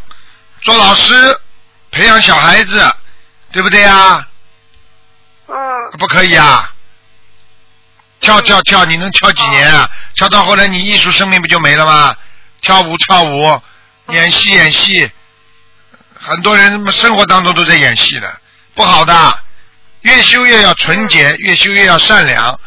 [0.68, 1.40] 做老师
[1.92, 2.94] 培养小孩子，
[3.54, 4.28] 对不对呀？
[5.48, 5.56] 嗯
[5.98, 6.74] 不可以啊！
[8.20, 9.90] 跳跳跳，你能跳几年啊？
[10.16, 12.14] 跳到后来，你艺术生命不就没了吗？
[12.60, 13.62] 跳舞跳舞，
[14.10, 15.10] 演戏演戏，
[16.20, 18.42] 很多人生活当中都在演戏的，
[18.76, 19.40] 不好的。
[20.02, 22.60] 越修越要纯洁，越修越要善良。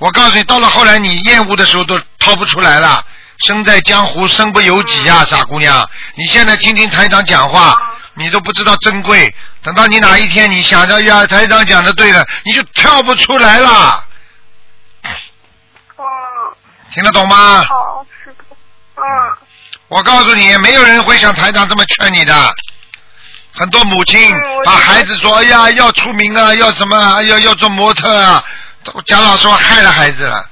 [0.00, 3.02] 我告诉你，到了后来，你厌恶的时候都掏不出来了。
[3.38, 5.88] 身在江湖，身不由己啊，傻姑娘！
[6.14, 7.76] 你现在听听台长讲话，
[8.14, 9.32] 你都不知道珍贵。
[9.62, 14.04] 等到你哪一天你想着呀，台长讲的对了，你就跳不出来了。
[15.04, 16.04] 嗯，
[16.92, 17.64] 听得懂吗？
[18.96, 19.02] 嗯
[19.86, 22.54] 我告诉你，没有人会像台长这么劝你的。
[23.54, 28.44] 很多母亲把孩子说：“哎呀，要出名啊，要什么啊，要要做模特啊。”
[29.06, 30.44] 讲老实话，害了孩子了。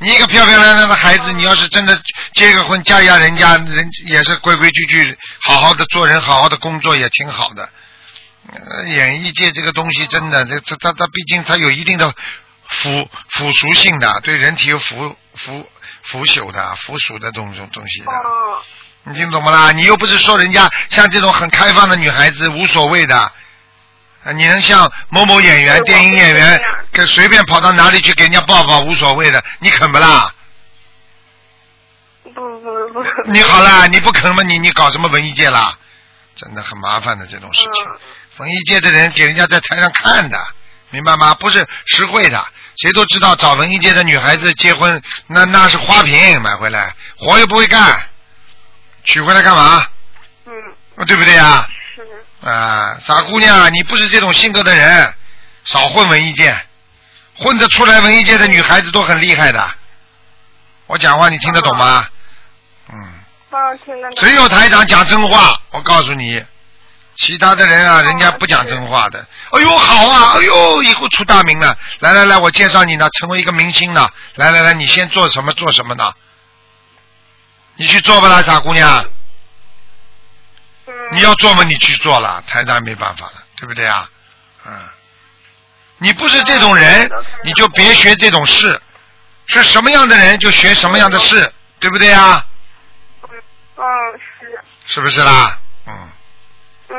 [0.00, 2.00] 你一个漂漂亮亮的孩子，你要是真的
[2.32, 7.68] 结个婚，嫁一下人家，人也是规规矩矩，好好的做人，好好的工作也挺好的。
[8.52, 12.12] 呃，演艺界这个东西真的，这这它它毕竟它有一定的
[12.66, 15.70] 腐腐熟性的，对人体有腐腐
[16.02, 18.06] 腐朽的、腐熟的东东东西的。
[18.10, 18.62] 嗯
[19.02, 19.72] 你听懂不啦？
[19.72, 23.32] 你又不是说人家像这种很开放的女孩子无所谓的，
[24.24, 30.34] 啊，你能像某某演员、电影演员样，跟随便跑到哪里去给人家抱抱无所谓的，你肯不啦？
[32.22, 34.42] 不不不，你好啦，你不肯吗？
[34.42, 35.76] 你你搞什么文艺界啦？
[36.36, 37.86] 真的很麻烦的这种事情。
[37.86, 37.98] 嗯
[38.38, 40.38] 文艺界的人给人家在台上看的，
[40.88, 41.34] 明白吗？
[41.34, 42.42] 不是实惠的。
[42.76, 48.02] 谁都知道找文艺界的女孩子结婚，那那是花瓶买回来，活又不会干，
[49.04, 49.86] 娶回来干嘛？
[50.46, 51.68] 嗯对不对呀？
[51.94, 52.02] 是
[52.42, 55.14] 啊，傻姑娘，你不是这种性格的人，
[55.64, 56.56] 少混文艺界，
[57.36, 59.74] 混得出来文艺界的女孩子都很厉害的。
[60.86, 62.08] 我讲话你听得懂吗？
[62.90, 62.98] 嗯，
[63.50, 66.42] 嗯听得懂，只有台长讲真话，我告诉你，
[67.16, 69.26] 其他的人啊，人家不讲真话的。
[69.50, 71.76] 哎呦，好啊，哎呦，以后出大名了。
[71.98, 74.08] 来来来，我介绍你呢，成为一个明星呢。
[74.36, 76.12] 来来来，你先做什么做什么呢？
[77.76, 79.04] 你去做吧啦，傻姑娘。
[81.10, 84.08] 嗯你要做嘛，你去做了，台长没办法了，对不对啊？
[84.64, 84.72] 嗯，
[85.98, 87.10] 你不是这种人，
[87.42, 88.80] 你就别学这种事。
[89.46, 92.46] 是什么样的人就学什么样的事，对不对啊？
[93.76, 93.84] 嗯
[94.38, 95.58] 是是不是啦？
[95.86, 96.08] 嗯
[96.90, 96.96] 嗯。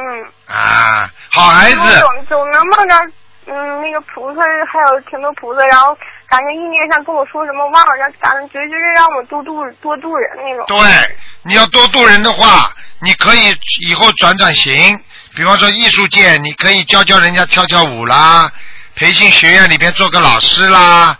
[0.47, 2.97] 啊，好孩子，总总能梦到，
[3.45, 5.97] 嗯，那个菩萨还有挺多菩萨，然后
[6.31, 10.65] 感觉意念上跟我说什么忘了，让感觉就是让我多度多度人那种。
[10.65, 14.97] 对，你要多度人的话，你可以以后转转型，
[15.35, 18.49] 比方说艺术界，你可以教教人家跳跳舞啦，
[18.95, 21.17] 培训学院里边做个老师啦，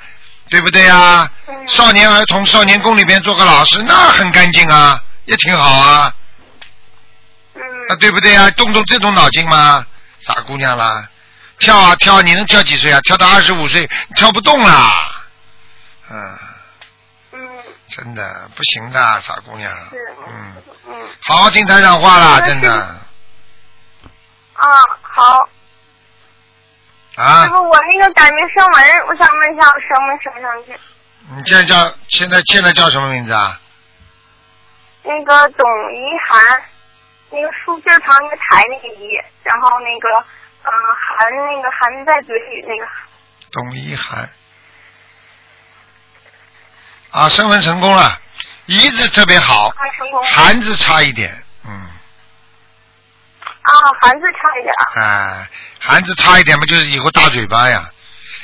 [0.49, 1.29] 对不对呀？
[1.47, 6.13] 嗯少年儿童少年宫里边做个老师，那很干净啊，也挺好啊，
[7.55, 8.49] 嗯啊，对不对呀？
[8.51, 9.85] 动动这种脑筋嘛？
[10.21, 11.09] 傻姑娘啦，
[11.61, 12.99] 跳啊跳，你能跳几岁啊？
[13.01, 15.23] 跳到二十五岁，你跳不动啦，
[16.09, 16.37] 嗯，
[17.33, 17.39] 嗯
[17.87, 19.95] 真的不行的，傻姑娘，是
[20.27, 20.55] 嗯。
[20.87, 24.67] 嗯好好听台长话啦，真的啊
[25.01, 25.47] 好，
[27.15, 27.49] 啊师！
[27.49, 30.79] 傅我那个改名声纹，我想问一下我升没升上去？
[31.35, 33.59] 你现在叫现在现在叫什么名字啊？
[35.03, 36.63] 那个董一涵，
[37.29, 40.25] 那个竖字旁那个台那个一，然后那个
[40.63, 42.87] 嗯、呃含那个含在嘴里那个
[43.51, 44.29] 董一涵。
[47.11, 48.19] 啊，升温成功了，
[48.67, 50.23] 一字特别好，啊，成功。
[50.31, 51.71] 寒字差一点，嗯，
[53.61, 55.03] 啊，寒字差一点。
[55.03, 55.47] 啊，
[55.77, 57.89] 寒字差一点嘛，就是以后大嘴巴呀，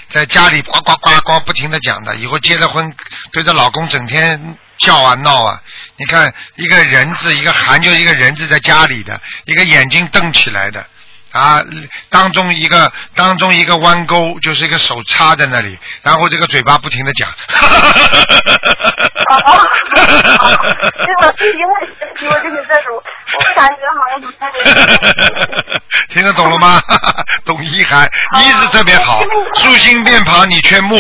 [0.10, 2.94] 在家里呱呱呱呱不停的讲的，以后结了婚，
[3.32, 5.64] 对着老公整天叫啊闹啊。
[5.96, 10.86] 你看一个人字，一个寒就是一个人字在家里的，一个眼睛瞪起来的。
[11.38, 11.63] 啊，
[12.10, 17.30] 当中一个当中一个弯钩，就是一个手插在那里，然后这个嘴巴不停的讲。
[26.10, 26.82] 听得懂了吗？
[27.45, 29.21] 懂一涵，一字特别好，
[29.54, 30.97] 竖心变旁你缺木，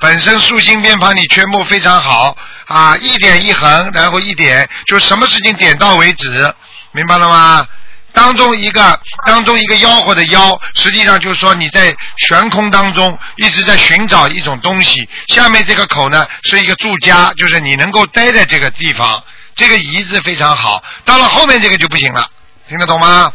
[0.00, 6.52] 本身竖心变旁你缺木非常好啊，一点一横，然后一点，就什么事情点到为止，
[6.92, 7.66] 明白了吗？
[8.12, 15.08] 当中一个当中一个吆喝的吆，实际上就是说你在悬空当中一直在寻找一种东西。
[15.28, 19.22] 下面这个口呢是一个住家，就是你能够待在这个地方。
[19.54, 22.24] 这个仪字非常好，到了后面这个就不行了，
[22.68, 23.32] 听得懂吗？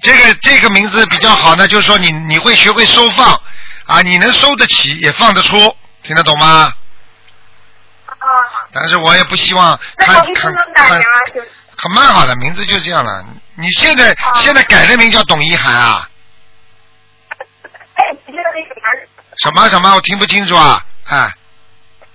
[0.00, 3.38] 这个这个名字比较好呢，就是说你你会学会收放
[3.84, 6.72] 啊，你能收得起也放得出，听得懂吗？
[8.06, 8.26] 啊。
[8.72, 11.02] 但是我也不希望看看能改看
[11.76, 13.24] 可蛮好的，名字就这样了。
[13.54, 16.08] 你现在、现在改的名叫董一涵啊？
[17.94, 18.04] 哎，
[19.38, 19.94] 什么什么？
[19.94, 20.84] 我听不清楚啊！
[21.08, 21.30] 哎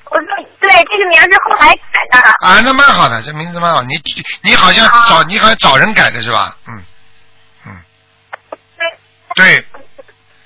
[0.05, 0.25] 我说
[0.59, 2.19] 对，这个名字是后来改的。
[2.45, 3.81] 啊，那蛮好的，这名字蛮好。
[3.83, 3.95] 你
[4.41, 6.57] 你好像啊找你好像找人改的是吧？
[6.67, 6.83] 嗯
[7.65, 7.77] 嗯，
[9.35, 9.55] 对。
[9.55, 9.65] 对，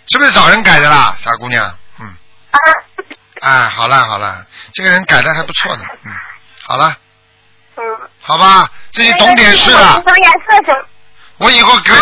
[0.07, 1.77] 是不是找人改的啦，傻姑娘？
[1.99, 2.15] 嗯，
[2.51, 2.57] 啊。
[3.41, 6.13] 哎，好了好了，这个人改的还不错呢，嗯，
[6.63, 6.95] 好了，
[7.77, 7.83] 嗯。
[8.21, 10.01] 好吧，自己懂点事了。
[11.37, 11.99] 我以后给、啊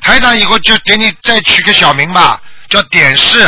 [0.00, 2.40] 台长以后就给你再取个小名吧，
[2.70, 3.40] 叫点事。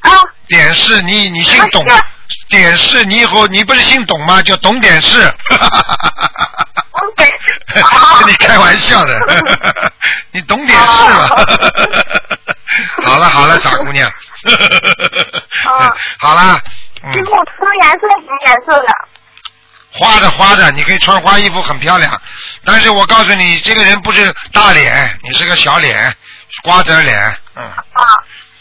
[0.00, 0.10] 啊。
[0.46, 2.00] 点事，你你姓董啊，
[2.48, 4.40] 点事，你以后你不是姓董吗？
[4.42, 5.20] 叫董点士。
[5.50, 7.24] 我给。
[7.74, 7.82] 跟
[8.28, 9.18] 你开玩笑的，
[10.32, 11.28] 你懂点事吗？
[13.02, 14.08] 好 了好了，傻姑娘。
[14.08, 16.60] 啊好了，
[17.02, 18.08] 嗯师，傅，什么颜色？
[18.08, 18.88] 什么颜色的？
[19.98, 22.20] 花的花的，你可以穿花衣服，很漂亮。
[22.64, 26.14] 但是我告诉你，这个人不是大脸，你是个小脸，
[26.62, 27.64] 瓜子脸，嗯。
[27.64, 28.02] 啊。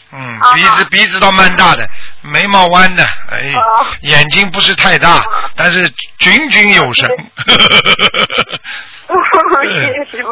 [0.10, 0.54] 嗯，啊。
[0.54, 1.88] 鼻子鼻子倒蛮大的，
[2.22, 5.22] 眉毛弯的，哎啊，眼睛不是太大，
[5.56, 5.88] 但是
[6.20, 7.08] 炯炯有神。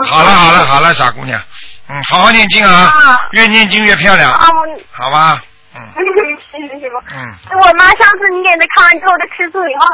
[0.10, 1.42] 好了好了好了，傻姑娘，
[1.90, 4.48] 嗯，好好念经啊啊，越念经越漂亮，啊，
[4.92, 5.42] 好吧？
[5.76, 5.82] 嗯。
[6.52, 6.98] 谢谢师傅。
[7.14, 9.86] 嗯，我妈上次你给她看完之后，她吃素以后，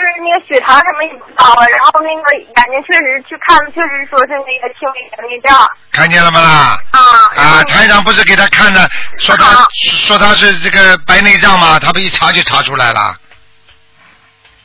[0.00, 6.78] 就是那个血糖什么也不高了，然后那个眼睛确实去看了，确实说是那个轻微的内障看见了吗啦？
[6.92, 7.00] 啊。
[7.36, 9.66] 啊，台长不是给他看的，说他啊
[10.06, 13.14] 说他是这个白内障嘛，他不一查就查出来了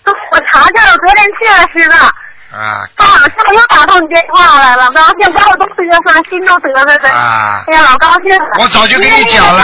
[0.06, 2.25] 我查去了，昨天去了师傅。
[2.56, 7.10] 啊啊，师傅又打通你电话来了，高兴，把我都嘚瑟，心都得瑟的。
[7.10, 7.74] 啊哎！
[7.74, 8.46] 呀，老高兴了。
[8.60, 9.62] 我早就跟你讲了？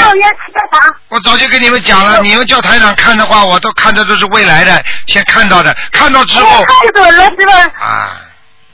[1.09, 7.83] 我早就跟你们讲了，你们叫台长看的话，我都看的都是未来的，先看到的，看到之后哎太准了，师傅。
[7.83, 8.09] 啊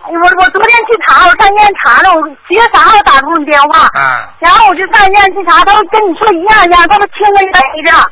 [0.10, 8.12] 我我昨天去查，我上医院查了，我七月三号打通你电话，啊，然后我就上医院去查，他说跟你说一样一样，他说轻微的。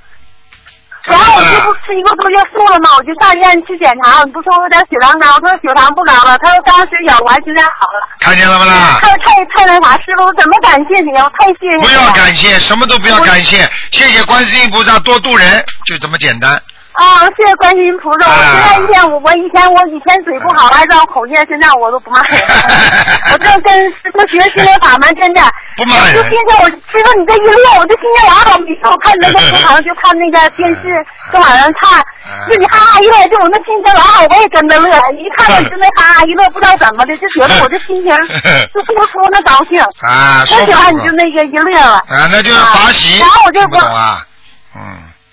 [1.06, 2.90] 然后我这不吃一个多月素了吗？
[2.98, 8.02] 我就上医院去检查，你不说我有点血糖高，我说血糖不高了，他说当时咬完现在好了。
[8.20, 8.98] 看见了不啦？
[9.02, 11.24] 太太太那啥，师傅，我怎么感谢你啊？
[11.24, 11.88] 我太谢谢你了。
[11.88, 16.60] 不要感谢，什么都不要感谢，谢谢观世音菩萨多度人，就这么简单。
[16.96, 18.28] 啊，谢谢观世音菩萨！
[18.28, 22.56] 我啊现在一天，我我以前我以前嘴不好，爱造口业，现在我都不骂人了。
[23.34, 25.42] 我这跟师傅学心灵法门，真的。
[25.76, 30.88] 不骂人我就今天我师傅你这一乐，我就今天晚上没事，我看那个厨房就看那个 电视，
[31.32, 32.00] 跟晚上看，
[32.48, 34.88] 自己哈哈一乐，就我那心情老好，我也跟着乐。
[35.20, 38.16] 一看到你就那哈哈一乐，不知道怎么的，就觉得我这心情
[38.72, 39.84] 就说不出那高兴。
[40.00, 42.00] 啊，说我喜欢不你就那个一乐了。
[42.08, 44.24] 啊，那就是法喜，然后我就听不懂啊？
[44.78, 44.82] 嗯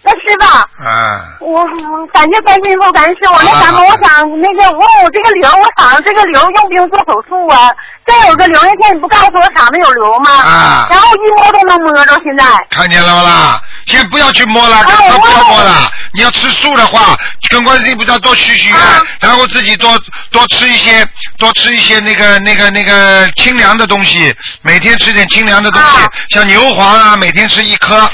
[0.02, 0.44] 那师傅。
[0.84, 3.34] 啊，我我感谢观世音菩萨，感谢师傅。
[3.42, 7.70] 那什么，我想那个我我这个瘤，我嗓子这个瘤用不用做手术啊？
[8.04, 10.30] 再有个瘤，那天你不告诉我嗓子有瘤吗？
[10.32, 12.44] 啊然后一摸都能摸着，现在。
[12.70, 13.62] 看见了吗啦？
[13.86, 15.90] 先不要去摸了，啊我不要摸了。
[16.14, 17.16] 你要吃素的话，
[17.48, 19.90] 跟观世音菩萨多许许愿啊，然后自己多
[20.30, 21.06] 多吃一些，
[21.38, 28.10] 多吃一些那个那个那个清凉的东西，每天吃点清凉的东西啊，像牛黄啊，每天吃一颗。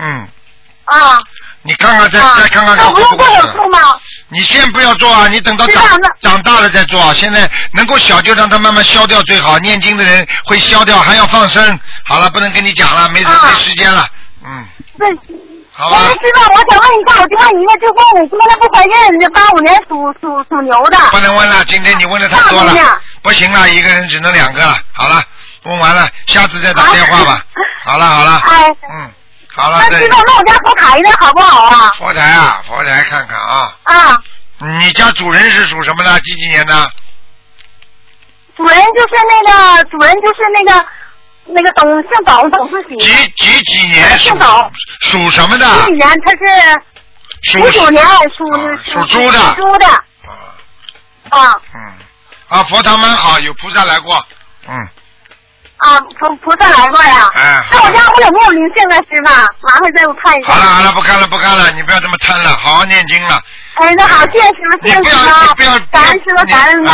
[0.00, 0.26] 嗯，
[0.84, 1.18] 啊
[1.66, 2.34] 你看看再啊！
[2.38, 3.26] 再看看看那不用做
[3.72, 3.98] 吗？
[4.28, 5.82] 你先不要做啊，你等到长
[6.20, 7.14] 长大了再做啊。
[7.14, 11.80] 现在能够小就让它慢慢消掉最好，念经的人会消掉，还要放生。
[12.04, 14.06] 好了，不能跟你讲了，没没时间了。
[14.44, 14.66] 嗯，
[14.98, 15.08] 对。
[15.76, 16.18] 好吧我们。
[16.18, 20.98] 知道，我想问一下，我就问一个，就问你现在不怀孕，这八五年属属属牛的。
[21.10, 22.74] 不能问了，今天你问的太多了
[23.22, 24.78] 不行了，一个人只能两个了。
[24.92, 25.22] 好了，
[25.64, 27.42] 问完了，下次再打电话吧。
[27.84, 29.10] 好了好了，哎，嗯，
[29.54, 31.92] 好了，那知道那我家佛台的好不好啊？
[31.96, 34.22] 佛台啊，佛台看看啊，啊，
[34.80, 36.20] 你家主人是属什么的？
[36.20, 36.90] 几几年的？
[38.56, 40.86] 主人就是那个，主人就是那个，
[41.46, 42.96] 那个董姓董董事喜。
[42.96, 45.66] 几几几年属姓董属什么的？
[45.66, 48.04] 几几年他是属五九年
[48.36, 50.34] 属啊属猪的属猪的啊
[51.30, 51.92] 啊嗯
[52.48, 54.24] 啊，佛堂蛮好，有菩萨来过，
[54.68, 54.88] 嗯，
[55.84, 57.28] 啊，菩菩萨来过呀。
[57.34, 59.30] 哎那我家我有没有灵性啊，师傅？
[59.68, 60.52] 麻烦再给我看一下。
[60.52, 63.38] 好了好了，不看了不看了，你不要这么贪了，好好念经了。
[63.74, 66.88] 哎，那好，谢谢师傅，谢谢你不要师傅不要，感恩师傅，感恩，师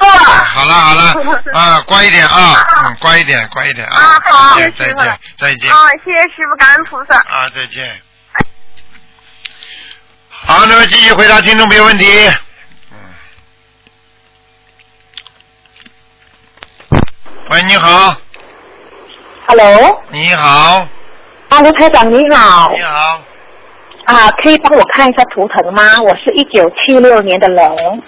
[0.00, 0.06] 傅。
[0.06, 1.14] 啊好了好了
[1.52, 7.18] 啊，乖一点啊，啊嗯，乖一点乖一点啊好再见谢谢师傅再见再见啊，谢谢师傅，感恩菩萨。
[7.18, 8.00] 啊再见。
[10.30, 12.30] 好，那么继续回答听众朋友问题。
[12.90, 12.98] 嗯。
[17.50, 18.16] 喂，你好，
[19.48, 20.86] Hello，你好，
[21.48, 23.20] 啊，卢台长你好你好，
[24.04, 26.00] 啊，可以帮我看一下图腾吗？
[26.00, 28.02] 我是一九七六年的龙，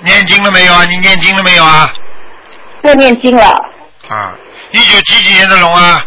[0.00, 0.84] 念经了没有啊？
[0.86, 1.92] 你念经了没有啊？
[2.84, 3.44] 又念经了，
[4.08, 4.34] 啊，
[4.70, 6.04] 一九几几年的龙啊？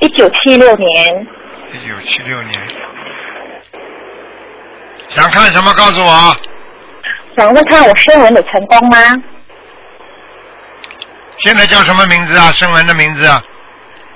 [0.00, 1.26] 一九七六年，
[1.72, 2.68] 一九七六年。
[5.08, 5.72] 想看什么？
[5.72, 6.36] 告诉我。
[7.36, 8.98] 想问看我声纹有成功吗？
[11.38, 12.52] 现在叫什么名字啊？
[12.52, 13.42] 声纹的名字啊？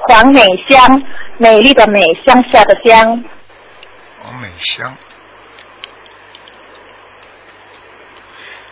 [0.09, 1.03] 黄美香，
[1.39, 3.25] 美丽的美，乡下的乡，
[4.23, 4.97] 黄美香。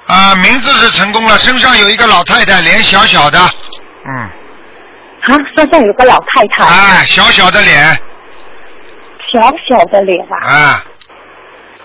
[0.07, 3.39] 啊，名字是成功了，身上有一个老太太，脸小小的，
[4.07, 8.01] 嗯，啊，身上有个老太太，哎，小小的脸，
[9.31, 10.85] 小小的脸啊，啊，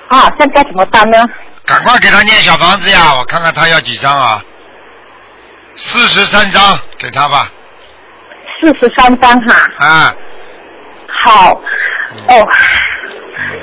[0.07, 1.17] 啊，这该怎么办呢？
[1.65, 3.15] 赶快给他念小房子呀！
[3.15, 4.43] 我看看他要几张啊？
[5.75, 7.49] 四十三张，给他吧，
[8.63, 10.15] 四十三张哈，啊，
[11.21, 11.51] 好，
[12.29, 12.47] 哦，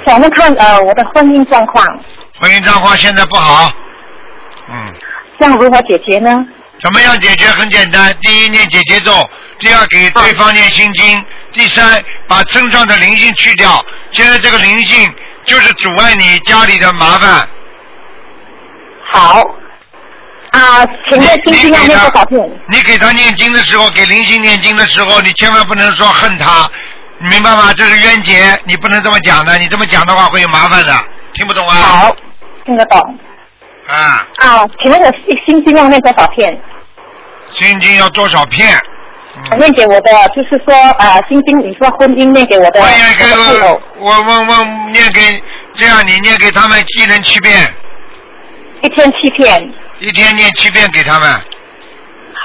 [0.07, 1.86] 想问看呃我的婚姻状况，
[2.38, 3.72] 婚姻状况现在不好，
[4.68, 4.94] 嗯。
[5.38, 6.30] 这样如何解决呢？
[6.78, 7.46] 怎么样解决？
[7.46, 9.11] 很简单，第一念解结咒，
[9.59, 13.82] 第二给对方念心经，第三把身上的灵性去掉。
[14.11, 15.11] 现在这个灵性
[15.46, 17.48] 就是阻碍你家里的麻烦。
[19.11, 19.42] 好，
[20.51, 22.51] 啊，请问星星要念多少遍？
[22.68, 26.68] 你给他念经的时候，给灵性念经的时候，你千万不能说恨他，
[27.18, 27.72] 你明白吗？
[27.76, 29.57] 这是冤结，你不能这么讲的。
[29.59, 30.92] 你这么讲的话会有麻烦的，
[31.34, 31.74] 听不懂啊？
[31.74, 32.16] 好，
[32.64, 33.18] 听得懂。
[33.86, 36.61] 啊，啊，请问我心心经要念多少片？
[37.55, 38.68] 心经要多少片？
[38.76, 43.24] 嗯念给我的就是说，啊，心经你说婚姻念给我的我念给
[43.62, 45.40] 我我我念给
[45.74, 47.72] 这样，你念给他们一人七遍。
[48.82, 49.72] 一天七片。
[50.01, 51.40] 一天念七遍给他们，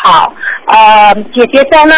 [0.04, 0.34] 好，
[0.68, 1.96] 呃，姐姐咒呢？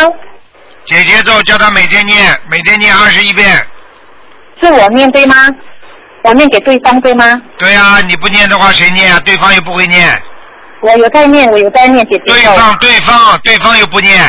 [0.86, 2.18] 姐姐咒叫他每天念，
[2.50, 3.46] 每天念二十一遍。
[4.62, 5.36] 是我念对吗？
[6.24, 7.42] 我念给对方对吗？
[7.58, 9.20] 对啊、你不念的话谁念啊？
[9.26, 10.22] 对方又不会念。
[10.82, 12.34] 我有在念，我有在念姐姐咒。
[12.34, 14.24] 对方对方对方又不念，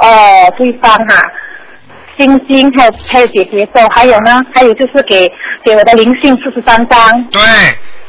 [0.00, 1.22] 哦，对方哈、
[2.18, 5.32] 心经还有还有姐姐咒，还有呢，还有就是给
[5.64, 7.24] 给我的灵性四十三章。
[7.30, 7.40] 对，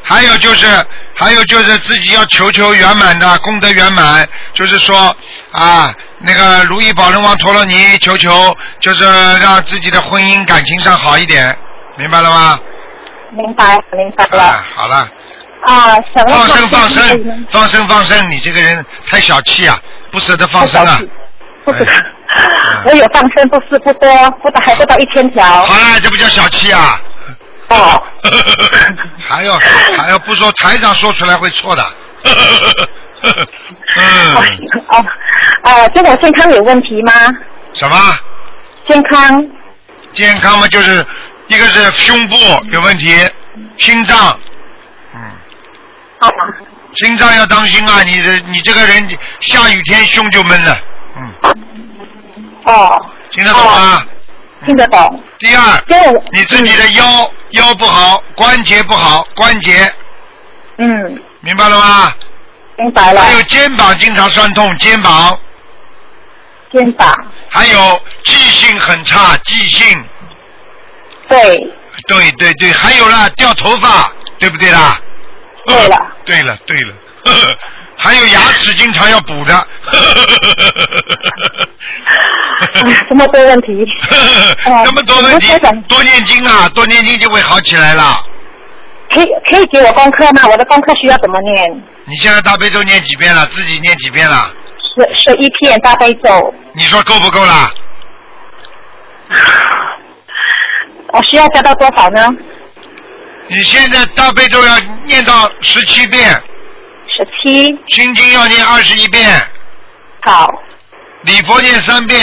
[0.04, 0.68] 还有就是
[1.16, 5.16] 还有就是自己要求求圆满的功德圆满，就是说
[5.52, 9.06] 啊，那个如意宝轮王陀罗尼求求，就是
[9.40, 11.58] 让自己的婚姻感情上好一点，
[11.96, 12.60] 明白了吗？
[13.32, 14.44] 明白，明白了。
[14.44, 15.10] 啊，好了。
[15.66, 19.80] 啊，放生放生放生放生，你这个人太小气啊，
[20.12, 21.00] 不舍得放生啊！
[21.64, 24.10] 不是哎，我有放生，不是不多，
[24.44, 25.46] 不到还不到一千条。
[25.46, 27.00] 好了，这不叫小气啊！
[27.74, 28.04] 哦，
[29.28, 29.60] 还要
[29.98, 31.84] 还要不说台长说出来会错的。
[33.96, 34.36] 嗯，
[34.92, 35.06] 哦，
[35.64, 37.12] 哦，这我健康有问题吗？
[37.74, 37.96] 什么
[38.88, 39.46] 健康
[40.12, 40.68] 健康嘛？
[40.68, 41.06] 就是
[41.48, 42.36] 一个是胸部
[42.72, 43.16] 有问题，
[43.78, 44.40] 心脏，
[45.16, 45.22] 嗯，
[46.20, 46.30] 哦，
[46.96, 48.04] 心脏要当心啊！
[48.04, 50.78] 你这你这个人下雨天胸就闷了，
[51.18, 51.34] 嗯，
[52.66, 54.06] 哦，听得懂吗？
[54.66, 55.24] 听得懂。
[55.40, 59.92] 第二，跟我你自己的腰腰不好，关节不好，关节
[60.78, 62.14] 嗯，明白了吗？
[62.78, 63.22] 明白了。
[63.22, 65.40] 还有肩膀经常酸痛，肩膀，
[66.72, 67.14] 肩膀，
[67.50, 69.88] 还有记性很差，记性，
[71.30, 71.56] 对，
[72.08, 75.00] 对对对，还有啦掉头发，对不对啦？
[75.66, 75.98] 对了。
[76.26, 76.94] 对了，对了。
[77.26, 77.58] 呵 呵
[78.04, 79.68] 还有牙齿经常要补的。
[83.08, 83.68] 这么多问题。
[84.86, 85.48] 这么多问题，
[85.88, 88.22] 多念经啊，多念经就会好起来了。
[89.10, 90.42] 可以可以给我功课吗？
[90.52, 91.82] 我的功课需要怎么念？
[92.04, 93.46] 你现在大悲咒念几遍了？
[93.48, 94.52] 自己念几遍了？
[94.96, 96.54] 是是一片大悲咒。
[96.74, 97.72] 你说够不够啦？
[101.14, 102.28] 我需要加到多少呢？
[103.48, 106.44] 你现在大悲咒要念到十七遍。
[107.16, 107.80] 十七。
[107.88, 109.24] 心经要念二十一遍。
[110.24, 110.50] 好。
[111.22, 112.20] 礼佛念三遍。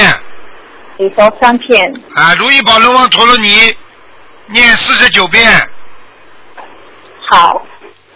[0.98, 1.80] 礼佛三遍。
[2.14, 3.74] 啊，如意宝轮王陀罗尼
[4.46, 5.48] 念四十九遍。
[7.30, 7.62] 好。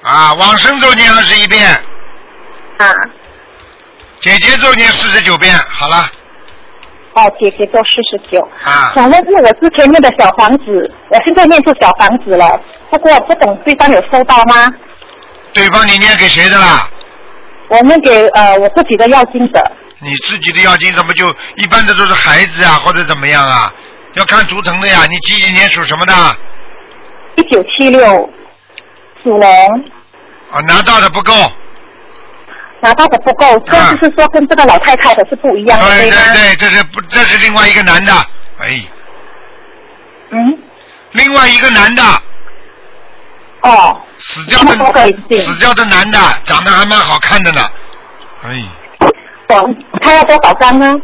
[0.03, 1.67] 啊，往生咒念二十一遍。
[2.79, 2.93] 啊。
[4.21, 6.11] 姐姐咒念四十九遍，好了。
[7.15, 8.41] 哦，姐姐咒四十九。
[8.65, 8.93] 啊。
[8.95, 12.61] 想问是我之前念的小房子，我现在念出小房子了，
[12.91, 14.67] 不过不懂对方有收到吗？
[15.55, 16.89] 对方你念给谁的啦？
[17.69, 19.73] 我们给呃我自己的要经者。
[20.01, 21.27] 你自己的要经怎么就
[21.57, 23.73] 一般的都是孩子啊，或者怎么样啊？
[24.15, 25.07] 要看图腾的呀。
[25.09, 26.13] 你几几年属什么的？
[27.37, 28.29] 一九七六，
[29.23, 29.49] 属龙。
[30.51, 31.33] 啊，拿到的不够。
[32.81, 36.11] 拿到的不够，这就是说跟这个老太太的是不一样的，对？
[36.11, 38.13] 对对，这是不，这是另外一个男的，
[38.59, 38.85] 哎。
[40.31, 40.59] 嗯。
[41.13, 42.03] 另外一个男的。
[43.63, 44.01] 哦。
[44.27, 44.73] 死掉的
[45.39, 47.61] 死掉的男的，长得还蛮好看的呢，
[48.43, 48.51] 哎。
[49.49, 49.69] 哦，
[50.03, 50.99] 他要多少张呢？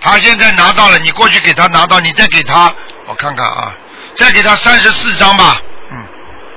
[0.00, 2.72] 他现在拿到了，你过去给他拿到，你再给他，
[3.08, 3.72] 我看看啊，
[4.14, 5.56] 再给他三十四张吧。
[5.90, 5.96] 嗯。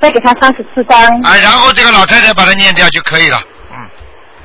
[0.01, 0.99] 再给他三十四张。
[1.23, 3.41] 啊，然后这个老太太把它念掉就可以了。
[3.71, 3.77] 嗯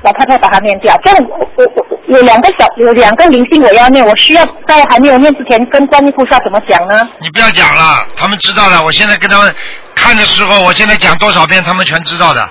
[0.03, 7.09] 老太太把它念掉，这样我我我有两个小有两个灵性我要念，我需要在还没有念之前跟观音菩萨怎么讲呢？
[7.19, 8.83] 你不要讲了，他们知道了。
[8.85, 9.53] 我现在跟他们
[9.97, 12.49] 看的时候，我现在讲多少遍，他们全知道的。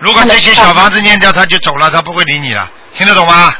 [0.00, 3.50] 如果这些小房子念掉，他就走了，他不会理你了，听得懂吗？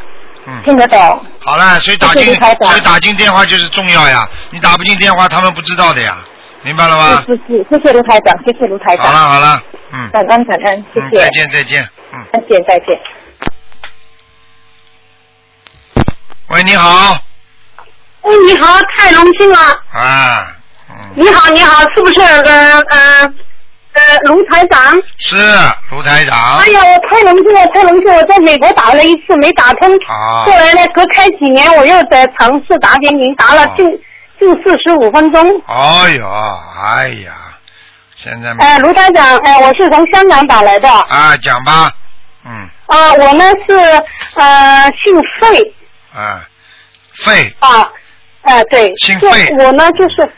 [0.46, 0.62] 嗯。
[0.64, 1.26] 听得懂。
[1.40, 6.18] 好了，所以打进所以打进电话就是重要呀，你打不进电话，他们不知道的呀，
[6.62, 7.22] 明白了吗？
[7.26, 9.06] 是是是，谢谢卢台长，谢谢卢台长。
[9.06, 9.60] 好了好了，
[9.92, 10.10] 嗯。
[10.12, 11.22] 感恩感恩，谢谢。
[11.22, 12.24] 再见再见，嗯。
[12.32, 12.98] 再见再见。
[16.50, 17.18] 喂，你好。
[18.22, 19.58] 哎，你好，太荣幸了。
[19.92, 20.54] 啊。
[21.14, 23.34] 你好，你好，是不是呃呃
[23.94, 24.94] 呃卢台长？
[25.18, 25.36] 是
[25.90, 26.58] 卢台长。
[26.58, 28.14] 哎呀，我太荣幸了，太荣幸！
[28.14, 30.44] 我在美国打了一次没打通，啊。
[30.44, 33.86] 后来呢，隔开几年我又在尝试打给您，打了近
[34.38, 35.62] 近四十五分钟。
[35.66, 37.32] 哦哟，哎呀，
[38.22, 38.54] 现在。
[38.58, 40.88] 哎，卢台长，哎，我是从香港打来的。
[40.88, 41.92] 啊，讲吧，
[42.44, 42.68] 嗯。
[42.86, 43.76] 啊，我呢是
[44.34, 45.74] 呃姓费。
[46.14, 46.40] 啊，
[47.24, 47.88] 费啊，
[48.42, 50.30] 哎对，姓费，我呢就是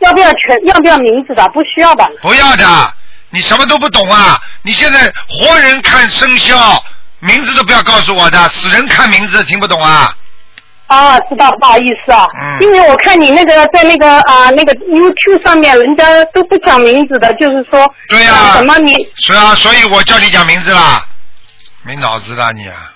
[0.00, 1.48] 要不要全要不要名字的？
[1.48, 2.10] 不需要的。
[2.22, 2.94] 不要的，
[3.30, 4.40] 你什么都不懂啊！
[4.62, 6.82] 你现在活人看生肖，
[7.20, 10.14] 名字都不要告诉我的，死人看名字听不懂啊？
[10.86, 21.04] 啊，知道，不好意思啊，嗯，因为我看你那个在那个啊那个 YouTube 上面，人家都不讲名字的，就是说对呀，什么你是啊，所以我叫你讲名字啦，
[21.82, 22.94] 没脑子的你啊！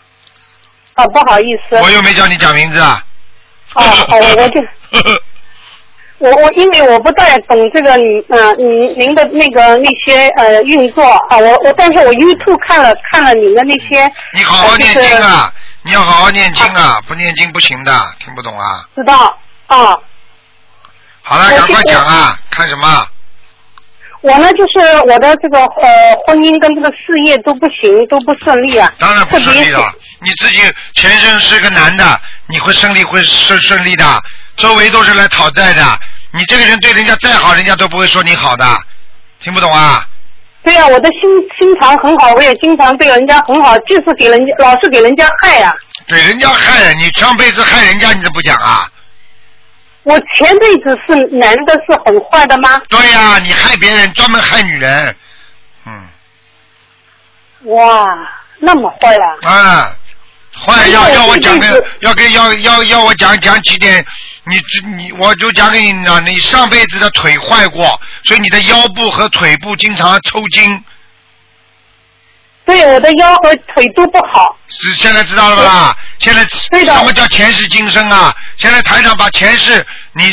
[0.94, 1.76] 啊，不好意思。
[1.82, 3.04] 我又没叫你讲名字啊。
[3.74, 4.60] 哦哦，我就
[6.22, 14.08] 我我因为我不太懂这个你呃您您的那个那些呃运作啊，我我但是我 YouTube 看了看了您的那些。
[14.32, 15.52] 你好好念经啊！
[15.82, 17.02] 你要好好念经啊！
[17.08, 18.84] 不念经不行的，听不懂啊。
[18.94, 19.98] 知道啊。
[21.22, 22.38] 好了，赶快讲啊！
[22.50, 23.04] 看什么？
[24.20, 28.92] 我呢，就是我的这个呃婚姻跟这个事业都不行，都不顺利啊。
[29.00, 29.92] 当然不顺利了。
[30.20, 30.58] 你自己
[30.94, 34.04] 前身是个男的，你会顺利会顺顺利的。
[34.58, 35.82] 周围都是来讨债的，
[36.32, 38.64] 你这个人对人家再好，人家都不会说你好的。
[39.40, 40.06] 听不懂啊？
[40.62, 41.20] 对呀、我的心
[41.58, 45.74] 心肠很好，我也经常对人家很好，就是给人家老是给人家害啊。
[46.06, 48.88] 对人家害你，上辈子害人家，你都不讲啊？
[50.04, 52.80] 我前辈子是男的，是很坏的吗？
[52.88, 55.16] 对呀、你害别人，专门害女人。
[55.84, 56.08] 嗯。
[57.64, 58.06] 哇，
[58.60, 59.50] 那么坏啊！
[59.50, 59.96] 啊，
[60.64, 64.04] 坏要要我讲个，要跟要要要我讲讲几点，
[64.44, 70.84] 你这你我就讲给你了，你上辈子的腿坏过，所以你的腰部和腿部经常抽筋。
[72.64, 74.56] 对，我的腰和腿都不好。
[74.68, 75.96] 是现在知道了吧？
[76.18, 78.34] 现在什么叫前世今生啊？
[78.56, 80.30] 现在台上把前世你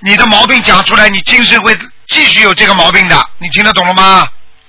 [0.00, 1.76] 你的毛病讲出来，你今生会
[2.08, 4.28] 继续有这个毛病的，你听得懂了吗？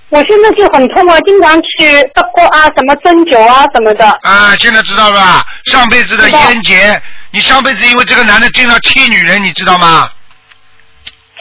[0.10, 4.08] 我现在就很痛啊，经常去德国啊，什么针灸啊什么的。
[4.24, 5.46] 啊，现在知道了吧？
[5.66, 7.02] 上辈子的冤结，
[7.32, 10.10] 你上辈子因为这个男的经常踢女人，你知道吗？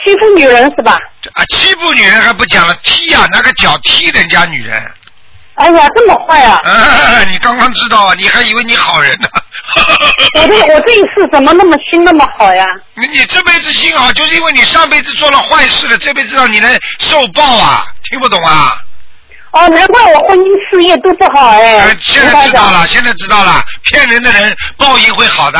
[0.03, 0.97] 欺负女人是吧？
[1.33, 4.91] 啊，欺负女人还不讲了，踢呀、拿个脚踢人家女人。
[5.55, 6.61] 哎呀，这么坏啊！
[6.63, 8.13] 啊， 你刚刚知道啊？
[8.17, 9.27] 你还以为你好人呢？
[10.35, 12.67] 我这我这一次怎么那么心那么好呀？
[12.95, 17.87] 你你这辈子心好，就是因为你上辈子做了坏事了，这辈子让你来受报啊！
[18.09, 18.81] 听不懂啊？
[19.51, 21.79] 哦，难怪我婚姻事业都不好哎。
[21.79, 25.59] 呃现在知道了，现在知道了，骗人的人报应会好的。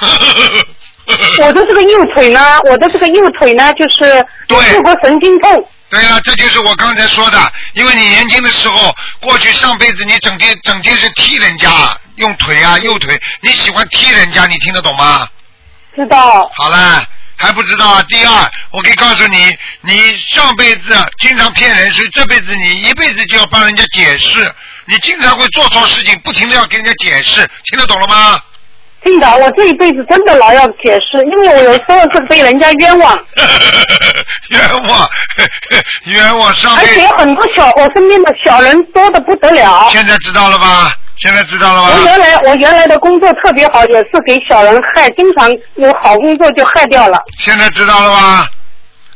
[1.42, 5.68] 我的这个右腿呢，我的这个右腿呢，就是对有过神经痛。
[5.90, 11.70] 对了，这就是我刚才说的，因为你年轻的时候，过去上辈子你整天整天是踢人家，
[12.16, 15.26] 用腿啊右腿，你喜欢踢人家，你听得懂吗？
[15.96, 16.48] 知道。
[16.54, 17.02] 好了，
[17.38, 18.04] 还不知道啊。
[18.08, 24.52] 第二，我可以告诉你，你上辈子经常骗人，所以这辈子你一辈子就要帮人家解释。
[24.86, 28.40] 你经常会做错事情，不停的要跟人家解释，听得懂了吗？
[29.04, 33.16] 听到，我这一辈子真的老要解释，因为我有时候是被人家冤枉，
[34.50, 35.08] 冤枉，
[36.06, 37.16] 冤枉上辈子而且。
[37.16, 39.88] 很多小我身边的小人多的不得了。
[39.92, 40.92] 现在知道了吧？
[41.18, 41.90] 现在知道了吧？
[41.96, 48.50] 我原来我原来的工作特别好，也是给小人害，经常有好工作就害掉了，现在知道了吧？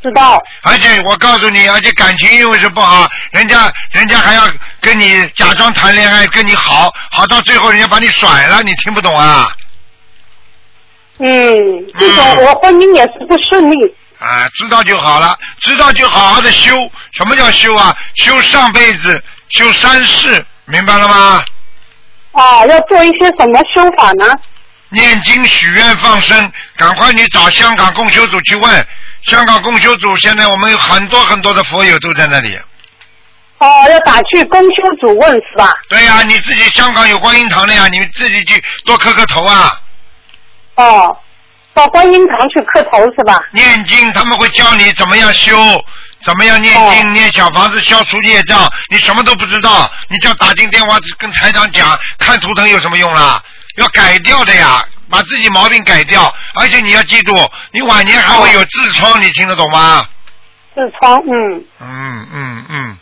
[0.01, 0.37] 知道？
[0.63, 4.43] 而且我告诉你，而且感情因为是不好，人家人家还要
[4.81, 9.47] 跟你假装谈恋爱，跟你好，好到最后人家把你甩了，你听不懂啊？
[11.19, 11.55] 嗯，
[11.99, 13.95] 这种嗯我婚姻也是不顺利。
[14.19, 16.71] 啊，知道就好了，知道就好好的修。
[17.13, 17.95] 什么叫修啊？
[18.15, 21.43] 修上辈子，修三世，明白了吗？
[22.33, 24.37] 啊，要做一些什么修法呢？
[24.89, 28.87] 念经、许愿、放生，赶快你找香港共修组去问。
[29.23, 32.59] 香港共修组现在我们有很多很多的佛友都在那里。
[33.57, 35.73] 哦，要打去公修组问是吧？
[35.87, 39.79] 对呀、你自己香港有观音堂的呀，你们自己去多磕磕头啊。
[40.75, 41.17] 哦，
[41.73, 43.39] 到观音堂去磕头是吧？
[43.51, 45.55] 念经，他们会教你怎么样修，
[46.23, 48.71] 怎么样念经，哦念小房子消除业障。
[48.89, 53.41] 你什么都不知道，你就要打进电话跟台长讲，看图腾有什么用啦？
[53.77, 56.33] 要改掉的呀，把自己毛病改掉。
[56.53, 57.35] 而且你要记住，
[57.71, 60.05] 你晚年还会有痔疮，你听得懂吗？
[60.75, 61.65] 痔疮，嗯。
[61.81, 62.97] 嗯嗯嗯，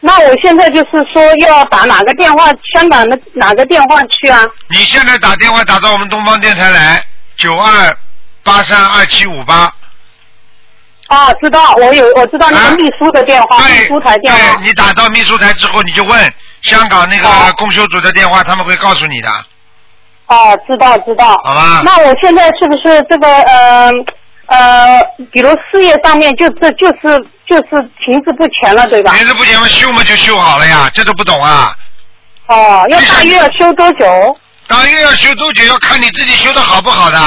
[0.00, 2.48] 那我现在就是说要打哪个电话？
[2.74, 4.42] 香港的哪个电话去啊？
[4.70, 7.04] 你现在打电话打到我们东方电台来，
[7.36, 7.96] 九二
[8.42, 9.72] 八三二七五八。
[11.08, 14.66] 啊，知道，我有我知道那啊个秘书的电话，秘书台电话对，。
[14.66, 16.32] 你打到秘书台之后，你就问
[16.62, 19.28] 香港那个好公修组的电话，他们会告诉你的，
[20.26, 21.40] 哦，知道知道。
[21.42, 21.82] 好吧？
[21.84, 23.90] 那我现在是不是这个呃
[24.46, 25.00] 呃，
[25.32, 29.14] 比如事业上面就这就是就是停滞不前了，对吧？
[29.16, 31.74] 停滞不前嘛，修嘛就修好了呀，这都不懂啊？
[32.48, 34.38] 哦，要大约要修多久？
[34.66, 37.18] 大约要修多久，要看你自己修的好不好的。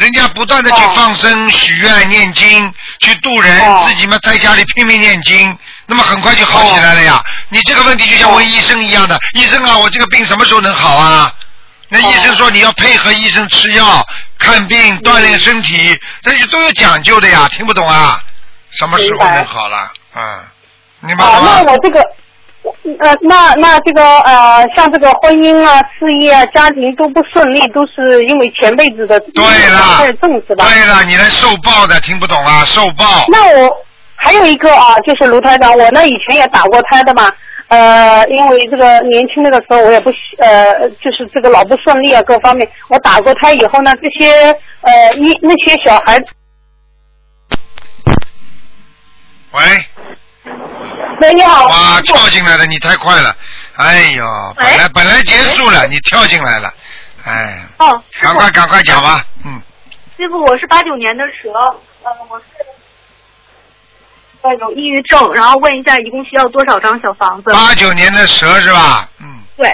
[0.00, 7.22] 人家不断的去哦放生、许愿、念经，去度人，哦自己嘛在家里拼命念经，那么很快就好起来了呀。
[7.50, 11.30] 你这个问题就像问医生一样的，医生啊，我这个病什么时候能好啊？
[11.90, 14.02] 那医生说你要配合医生吃药、
[14.38, 18.22] 看病、锻炼身体，这些都有讲究的呀，听不懂啊？
[18.70, 19.92] 什么时候能好了？
[20.14, 20.44] 嗯，
[21.00, 21.24] 明白？
[21.26, 22.00] 那我这个。
[22.98, 30.64] 呃，那那这个呃，像这个婚姻啊、事业啊、家庭都不顺利，都是因为前辈子的对了太重是吧？
[30.64, 32.64] 对了，你来受报的，听不懂啊？
[32.64, 33.04] 受报。
[33.28, 33.70] 那我
[34.16, 37.30] 还有一个啊，就是卢台长，我呢以前也打过胎的嘛，
[37.68, 46.26] 呃，因为这个年轻那个时候我也不喜呃，就是这个老不顺利啊，各方面，我打过胎以后呢，这些呃一那些小孩子，
[49.52, 49.60] 喂，
[51.20, 53.36] 哇，跳进来了，你太快了，
[53.76, 54.24] 哎呦，
[54.56, 56.72] 本来本来结束了，你跳进来了，
[57.24, 59.60] 哎，哦，赶快赶快讲吧，嗯，
[60.16, 61.50] 师傅，我是八九年的蛇，
[62.02, 62.44] 呃，我是
[64.42, 67.52] 呃有抑郁症，然后问一下，一共需要多少张小房子？
[67.52, 69.06] 八九年的蛇是吧？
[69.18, 69.68] 嗯，对，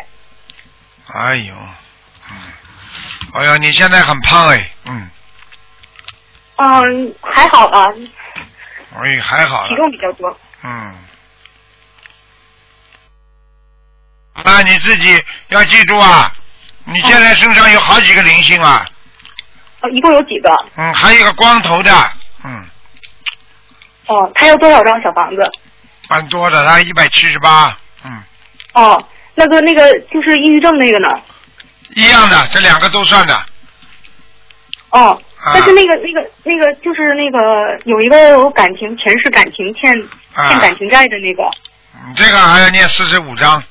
[1.15, 1.55] 哎呦，
[2.29, 2.37] 嗯，
[3.35, 5.09] 哎呦，你现在很胖哎，嗯，
[6.57, 7.87] 嗯，还好吧，
[9.01, 10.37] 哎，还好体，重比较多。
[10.65, 10.95] 嗯。
[14.47, 16.33] 那你自己要记住啊，
[16.85, 18.87] 你现在身上有好几个灵性啊，
[19.81, 20.57] 呃，一共有几个？
[20.77, 21.91] 嗯，还有一个光头的，
[22.45, 22.65] 嗯，
[24.07, 25.43] 哦，他要多少张小房子？
[26.09, 28.23] 蛮多的，他一百七十八，嗯，
[28.75, 31.09] 哦，那个那个就是抑郁症那个呢？
[31.97, 33.35] 一样的，这两个都算的，
[34.91, 37.39] 哦，啊但是那个那个那个就是那个
[37.85, 40.01] 有一个有感情前世感情欠
[40.35, 41.43] 啊欠感情债的那个，
[42.07, 43.63] 你这个还要念四十五章，嗯，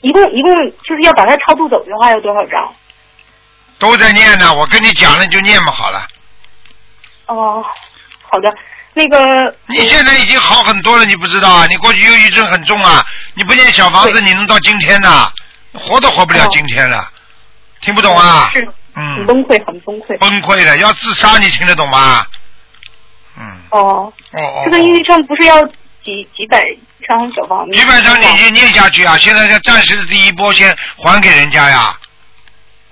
[0.00, 2.74] 一共一共就是要把它超度走的话要多少张？
[3.78, 4.54] 都在念呢。
[4.54, 6.06] 我跟你讲了，你就念吧好了。
[7.26, 7.64] 哦，
[8.22, 8.52] 好的，
[8.92, 11.66] 那个你现在已经好很多了，你不知道啊？
[11.66, 15.30] 你过去忧郁症很重啊，你不念小房子，你能到今天呐？
[15.72, 17.10] 活都活不了今天了，
[17.80, 18.50] 听不懂啊？
[18.52, 20.18] 是嗯很，崩溃，很崩溃。
[20.18, 22.24] 崩溃了，要自杀，你听得懂吗？
[23.36, 25.60] 嗯，哦，哦哦这个抑郁症不是要
[26.04, 26.64] 几几百
[27.08, 27.72] 张小房子？
[27.72, 31.98] 基本上你已经念下去啊，现在是暂时的第一波，先还给人家呀，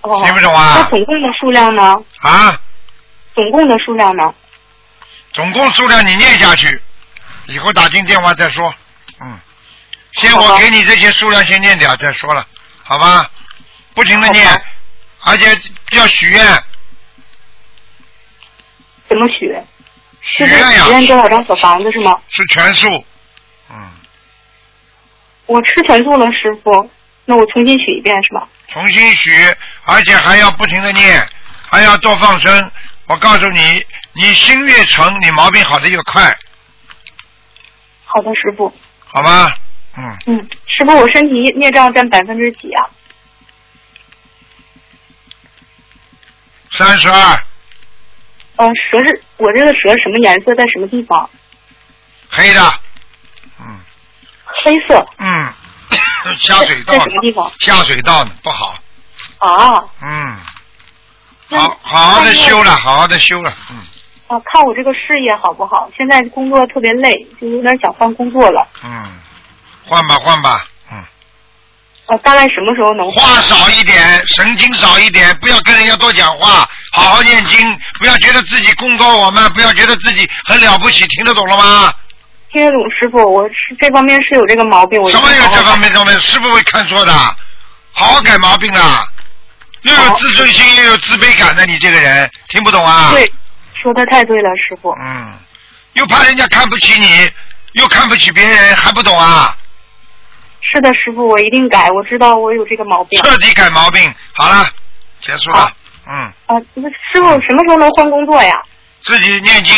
[0.02, 1.96] 哦，听不懂啊那总共的数量呢？
[2.20, 2.60] 啊，
[3.34, 4.34] 总共的数量呢？
[5.32, 6.80] 总共数量你念下去，
[7.46, 8.74] 以后打进电话再说，
[9.20, 9.40] 嗯，
[10.12, 12.46] 先我给你这些数量先念掉再说了，
[12.82, 13.30] 好吧？
[13.94, 14.46] 不停的念，
[15.24, 15.58] 而且
[15.90, 16.44] 要许愿，
[19.08, 19.54] 怎么许？
[20.22, 22.18] 许愿呀许，愿多少张小房子是吗？
[22.28, 23.04] 是全数，嗯，
[25.52, 26.90] 我吃全素了，师傅。
[27.24, 28.48] 那我重新许一遍是吧？
[28.68, 29.30] 重新许，
[29.84, 31.24] 而且还要不停的念，
[31.70, 32.70] 还要多放生。
[33.06, 33.84] 我告诉你，
[34.14, 36.36] 你心越诚，你毛病好的越快，
[38.06, 38.72] 好的，师傅。
[39.04, 39.54] 好吗？
[39.98, 42.88] 嗯，嗯，师傅，我身体孽障占百分之几啊？
[46.70, 47.44] 三十二，
[48.56, 51.28] 呃，蛇是我这个蛇什么颜色，在什么地方？
[52.30, 52.81] 黑的，嗯
[54.62, 55.04] 黑色。
[55.18, 55.52] 嗯，
[56.38, 57.52] 下水道在什么地方？
[57.58, 58.74] 下水道呢，不好，
[59.38, 60.36] 啊嗯，
[61.50, 63.76] 好好好的修了，好好的修了，嗯
[64.28, 64.40] 啊！
[64.46, 65.88] 看我这个事业好不好？
[65.96, 68.66] 现在工作特别累，就有点想换工作了。
[68.84, 69.12] 嗯，
[69.84, 71.04] 换吧换吧，嗯，
[72.06, 81.92] 呃，大概什么时候能话少一点，神经少一点，不要跟人家多讲话，好好念经，不要觉得自己功高我慢，不要觉得自己很了不起，听得懂了吗？
[82.52, 83.18] 听得懂师傅？
[83.18, 87.12] 我是这方面是有这个毛病，我什么有定好好这方面师傅会看错的，
[87.92, 89.08] 好好改毛病啊！
[89.80, 93.10] 又有自尊心，又有自卑感的，你这个人听不懂啊？
[93.10, 93.32] 对，
[93.74, 94.90] 说的太对了，师傅。
[95.00, 95.32] 嗯，
[95.94, 97.30] 又怕人家看不起你，
[97.72, 99.56] 又看不起别人，还不懂啊？
[100.60, 101.88] 是的，师傅，我一定改。
[101.90, 103.20] 我知道我有这个毛病。
[103.22, 104.14] 彻底改毛病。
[104.34, 104.68] 好了，
[105.22, 105.72] 结束了。
[106.06, 108.52] 嗯，啊，那师傅什么时候能换工作呀？
[109.02, 109.74] 自己念经，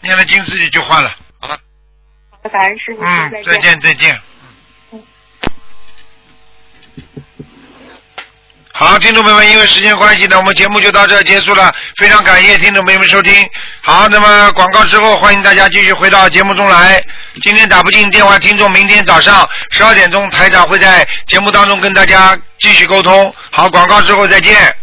[0.00, 1.10] 念了经自己就换了。
[2.42, 4.20] 好了，感恩师傅，嗯，再见再见。
[8.74, 11.72] 好，听众朋友们，因为时间关系呢，我们节目就到这结束了。
[11.96, 13.32] 非常感谢听众朋友们收听。
[13.82, 17.00] 好，那么广告之后，欢迎大家继续回到节目中来。
[17.42, 23.32] 今天打不进电话，听众明天早上十二点钟，台长会在节目当中跟大家继续沟通。
[23.52, 24.74] 好，广告之后再见。